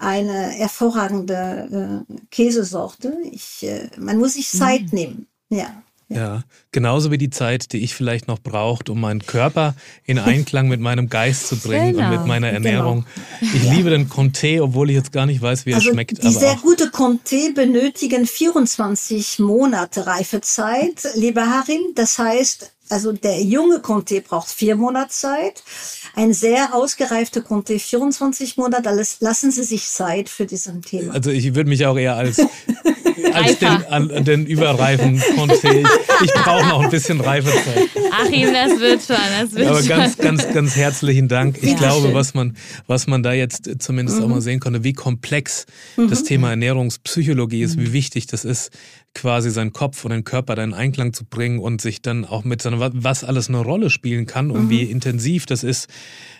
eine 0.00 0.48
hervorragende 0.48 2.04
äh, 2.10 2.14
Käsesorte. 2.30 3.16
Ich, 3.30 3.62
äh, 3.62 3.88
man 3.98 4.18
muss 4.18 4.34
sich 4.34 4.50
Zeit 4.50 4.92
mhm. 4.92 4.98
nehmen. 4.98 5.26
Ja. 5.48 5.82
Ja, 6.14 6.42
genauso 6.70 7.10
wie 7.10 7.18
die 7.18 7.30
Zeit, 7.30 7.72
die 7.72 7.78
ich 7.78 7.94
vielleicht 7.94 8.28
noch 8.28 8.38
braucht, 8.38 8.88
um 8.88 9.00
meinen 9.00 9.24
Körper 9.24 9.74
in 10.04 10.18
Einklang 10.18 10.68
mit 10.68 10.80
meinem 10.80 11.08
Geist 11.08 11.48
zu 11.48 11.56
bringen 11.56 11.94
genau. 11.94 12.04
und 12.04 12.18
mit 12.18 12.26
meiner 12.26 12.50
genau. 12.52 12.66
Ernährung. 12.68 13.06
Genau. 13.40 13.52
Ich 13.54 13.64
ja. 13.64 13.72
liebe 13.72 13.90
den 13.90 14.08
Comté, 14.08 14.62
obwohl 14.62 14.90
ich 14.90 14.96
jetzt 14.96 15.12
gar 15.12 15.26
nicht 15.26 15.40
weiß, 15.40 15.66
wie 15.66 15.74
also 15.74 15.88
er 15.88 15.92
schmeckt. 15.92 16.22
Die 16.22 16.32
sehr 16.32 16.56
gute 16.56 16.86
Comté 16.86 17.54
benötigen 17.54 18.26
24 18.26 19.38
Monate 19.38 20.06
Reifezeit, 20.06 21.08
lieber 21.14 21.46
Harim. 21.46 21.80
Das 21.94 22.18
heißt, 22.18 22.72
also 22.92 23.12
der 23.12 23.42
junge 23.42 23.78
Comté 23.78 24.20
braucht 24.22 24.50
vier 24.50 24.76
Monate 24.76 25.10
Zeit. 25.10 25.62
Ein 26.14 26.34
sehr 26.34 26.74
ausgereifter 26.74 27.40
Comté 27.40 27.78
24 27.78 28.58
Monate. 28.58 28.90
Alles 28.90 29.16
lassen 29.20 29.50
Sie 29.50 29.64
sich 29.64 29.88
Zeit 29.88 30.28
für 30.28 30.44
diesen 30.44 30.82
Thema. 30.82 31.14
Also 31.14 31.30
ich 31.30 31.54
würde 31.54 31.70
mich 31.70 31.86
auch 31.86 31.96
eher 31.96 32.16
als, 32.16 32.38
als 33.32 33.58
den, 33.58 33.68
an, 33.86 34.24
den 34.24 34.44
überreifen 34.44 35.20
Comté. 35.20 35.80
Ich, 35.80 36.24
ich 36.26 36.34
brauche 36.34 36.68
noch 36.68 36.82
ein 36.82 36.90
bisschen 36.90 37.20
Reifezeit. 37.20 37.88
Achim, 38.12 38.52
das 38.52 38.78
wird 38.78 39.02
schon. 39.02 39.16
Das 39.40 39.54
wird 39.54 39.68
Aber 39.68 39.82
ganz, 39.82 40.16
schon. 40.16 40.24
ganz, 40.24 40.52
ganz 40.52 40.76
herzlichen 40.76 41.28
Dank. 41.28 41.62
Ich 41.62 41.70
ja, 41.70 41.76
glaube, 41.76 42.12
was 42.12 42.34
man, 42.34 42.56
was 42.86 43.06
man 43.06 43.22
da 43.22 43.32
jetzt 43.32 43.70
zumindest 43.78 44.18
mhm. 44.18 44.24
auch 44.24 44.28
mal 44.28 44.40
sehen 44.42 44.60
konnte, 44.60 44.84
wie 44.84 44.92
komplex 44.92 45.64
mhm. 45.96 46.10
das 46.10 46.24
Thema 46.24 46.50
Ernährungspsychologie 46.50 47.62
ist, 47.62 47.76
mhm. 47.76 47.86
wie 47.86 47.92
wichtig 47.94 48.26
das 48.26 48.44
ist, 48.44 48.70
quasi 49.14 49.50
seinen 49.50 49.72
Kopf 49.72 50.04
und 50.04 50.10
den 50.10 50.24
Körper 50.24 50.54
da 50.54 50.64
in 50.64 50.74
Einklang 50.74 51.12
zu 51.12 51.24
bringen 51.24 51.58
und 51.58 51.80
sich 51.80 52.02
dann 52.02 52.24
auch 52.24 52.44
mit 52.44 52.62
seiner, 52.62 52.92
was 52.94 53.24
alles 53.24 53.48
eine 53.48 53.58
Rolle 53.58 53.90
spielen 53.90 54.26
kann 54.26 54.50
und 54.50 54.64
mhm. 54.64 54.70
wie 54.70 54.82
intensiv 54.82 55.46
das 55.46 55.64
ist, 55.64 55.88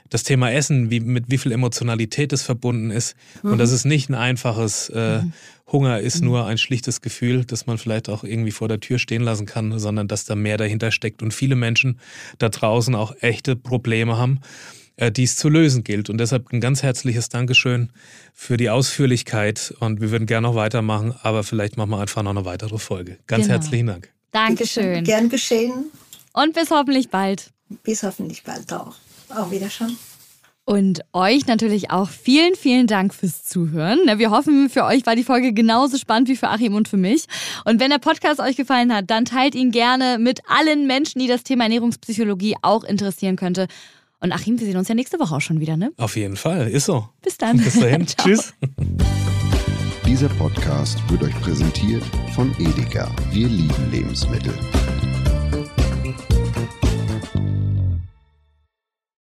das 0.09 0.25
Thema 0.25 0.51
Essen, 0.51 0.91
wie, 0.91 1.01
mit 1.01 1.31
wie 1.31 1.39
viel 1.39 1.53
Emotionalität 1.53 2.33
es 2.33 2.43
verbunden 2.43 2.91
ist. 2.91 3.17
Mhm. 3.43 3.53
Und 3.53 3.59
das 3.59 3.73
ist 3.73 3.85
nicht 3.85 4.09
ein 4.09 4.15
einfaches 4.15 4.91
äh, 4.95 5.23
mhm. 5.23 5.33
Hunger 5.71 6.01
ist 6.01 6.21
mhm. 6.21 6.29
nur 6.29 6.47
ein 6.47 6.59
schlichtes 6.59 7.01
Gefühl, 7.01 7.45
das 7.45 7.67
man 7.67 7.79
vielleicht 7.79 8.09
auch 8.09 8.25
irgendwie 8.25 8.51
vor 8.51 8.69
der 8.69 8.81
Tür 8.81 8.99
stehen 8.99 9.23
lassen 9.23 9.47
kann, 9.47 9.79
sondern 9.79 10.09
dass 10.09 10.25
da 10.25 10.35
mehr 10.35 10.59
dahinter 10.59 10.91
steckt 10.91 11.23
und 11.23 11.33
viele 11.33 11.57
Menschen 11.57 11.99
da 12.39 12.49
draußen 12.49 12.95
auch 12.95 13.15
echte 13.21 13.57
Probleme 13.57 14.19
haben 14.19 14.41
die 14.99 15.25
es 15.25 15.37
zu 15.37 15.49
lösen 15.49 15.85
gilt. 15.85 16.11
Und 16.11 16.19
deshalb 16.19 16.53
ein 16.53 16.61
ganz 16.61 16.83
herzliches 16.83 17.29
Dankeschön 17.29 17.91
für 18.33 18.57
die 18.57 18.71
Ausführlichkeit. 18.71 19.75
Und 19.81 20.01
wir 20.01 20.11
würden 20.11 20.27
gerne 20.27 20.49
noch 20.49 20.55
weitermachen, 20.55 21.15
aber 21.23 21.43
vielleicht 21.45 21.77
machen 21.77 21.91
wir 21.91 22.01
einfach 22.01 22.23
noch 22.23 22.31
eine 22.31 22.45
weitere 22.45 22.79
Folge. 22.79 23.19
Ganz 23.27 23.45
genau. 23.45 23.55
herzlichen 23.55 23.87
Dank. 23.87 24.11
Dankeschön. 24.31 25.05
Gern 25.05 25.29
geschehen. 25.29 25.87
Und 26.33 26.55
bis 26.55 26.71
hoffentlich 26.71 27.09
bald. 27.09 27.51
Bis 27.83 28.03
hoffentlich 28.03 28.43
bald 28.43 28.73
auch. 28.73 28.95
Auch 29.29 29.51
wieder 29.51 29.71
schon. 29.71 29.97
Und 30.65 31.01
euch 31.13 31.47
natürlich 31.47 31.91
auch 31.91 32.09
vielen, 32.09 32.55
vielen 32.55 32.87
Dank 32.87 33.13
fürs 33.13 33.43
Zuhören. 33.43 33.99
Wir 34.17 34.31
hoffen, 34.31 34.71
für 34.71 34.85
euch 34.85 35.05
war 35.07 35.17
die 35.17 35.25
Folge 35.25 35.53
genauso 35.53 35.99
spannend 35.99 36.29
wie 36.29 36.37
für 36.37 36.49
Achim 36.49 36.75
und 36.75 36.87
für 36.87 36.97
mich. 36.97 37.25
Und 37.65 37.81
wenn 37.81 37.91
der 37.91 37.99
Podcast 37.99 38.39
euch 38.39 38.57
gefallen 38.57 38.95
hat, 38.95 39.11
dann 39.11 39.25
teilt 39.25 39.57
ihn 39.57 39.73
gerne 39.73 40.19
mit 40.21 40.41
allen 40.47 40.87
Menschen, 40.87 41.19
die 41.19 41.27
das 41.27 41.43
Thema 41.43 41.65
Ernährungspsychologie 41.65 42.55
auch 42.63 42.85
interessieren 42.85 43.35
könnte. 43.35 43.67
Und 44.23 44.31
Achim, 44.31 44.61
wir 44.61 44.67
sehen 44.67 44.77
uns 44.77 44.87
ja 44.87 44.95
nächste 44.95 45.19
Woche 45.19 45.35
auch 45.35 45.41
schon 45.41 45.59
wieder, 45.59 45.77
ne? 45.77 45.93
Auf 45.97 46.17
jeden 46.17 46.37
Fall, 46.37 46.69
ist 46.69 46.87
so. 46.87 47.09
Bis 47.23 47.37
dann. 47.39 47.57
Bis 47.57 47.79
dahin. 47.79 48.07
Tschüss. 48.17 48.55
Dieser 50.07 50.29
Podcast 50.29 50.99
wird 51.11 51.25
euch 51.25 51.41
präsentiert 51.41 52.05
von 52.33 52.55
Edeka. 52.61 53.11
Wir 53.33 53.49
lieben 53.49 53.91
Lebensmittel. 53.91 54.55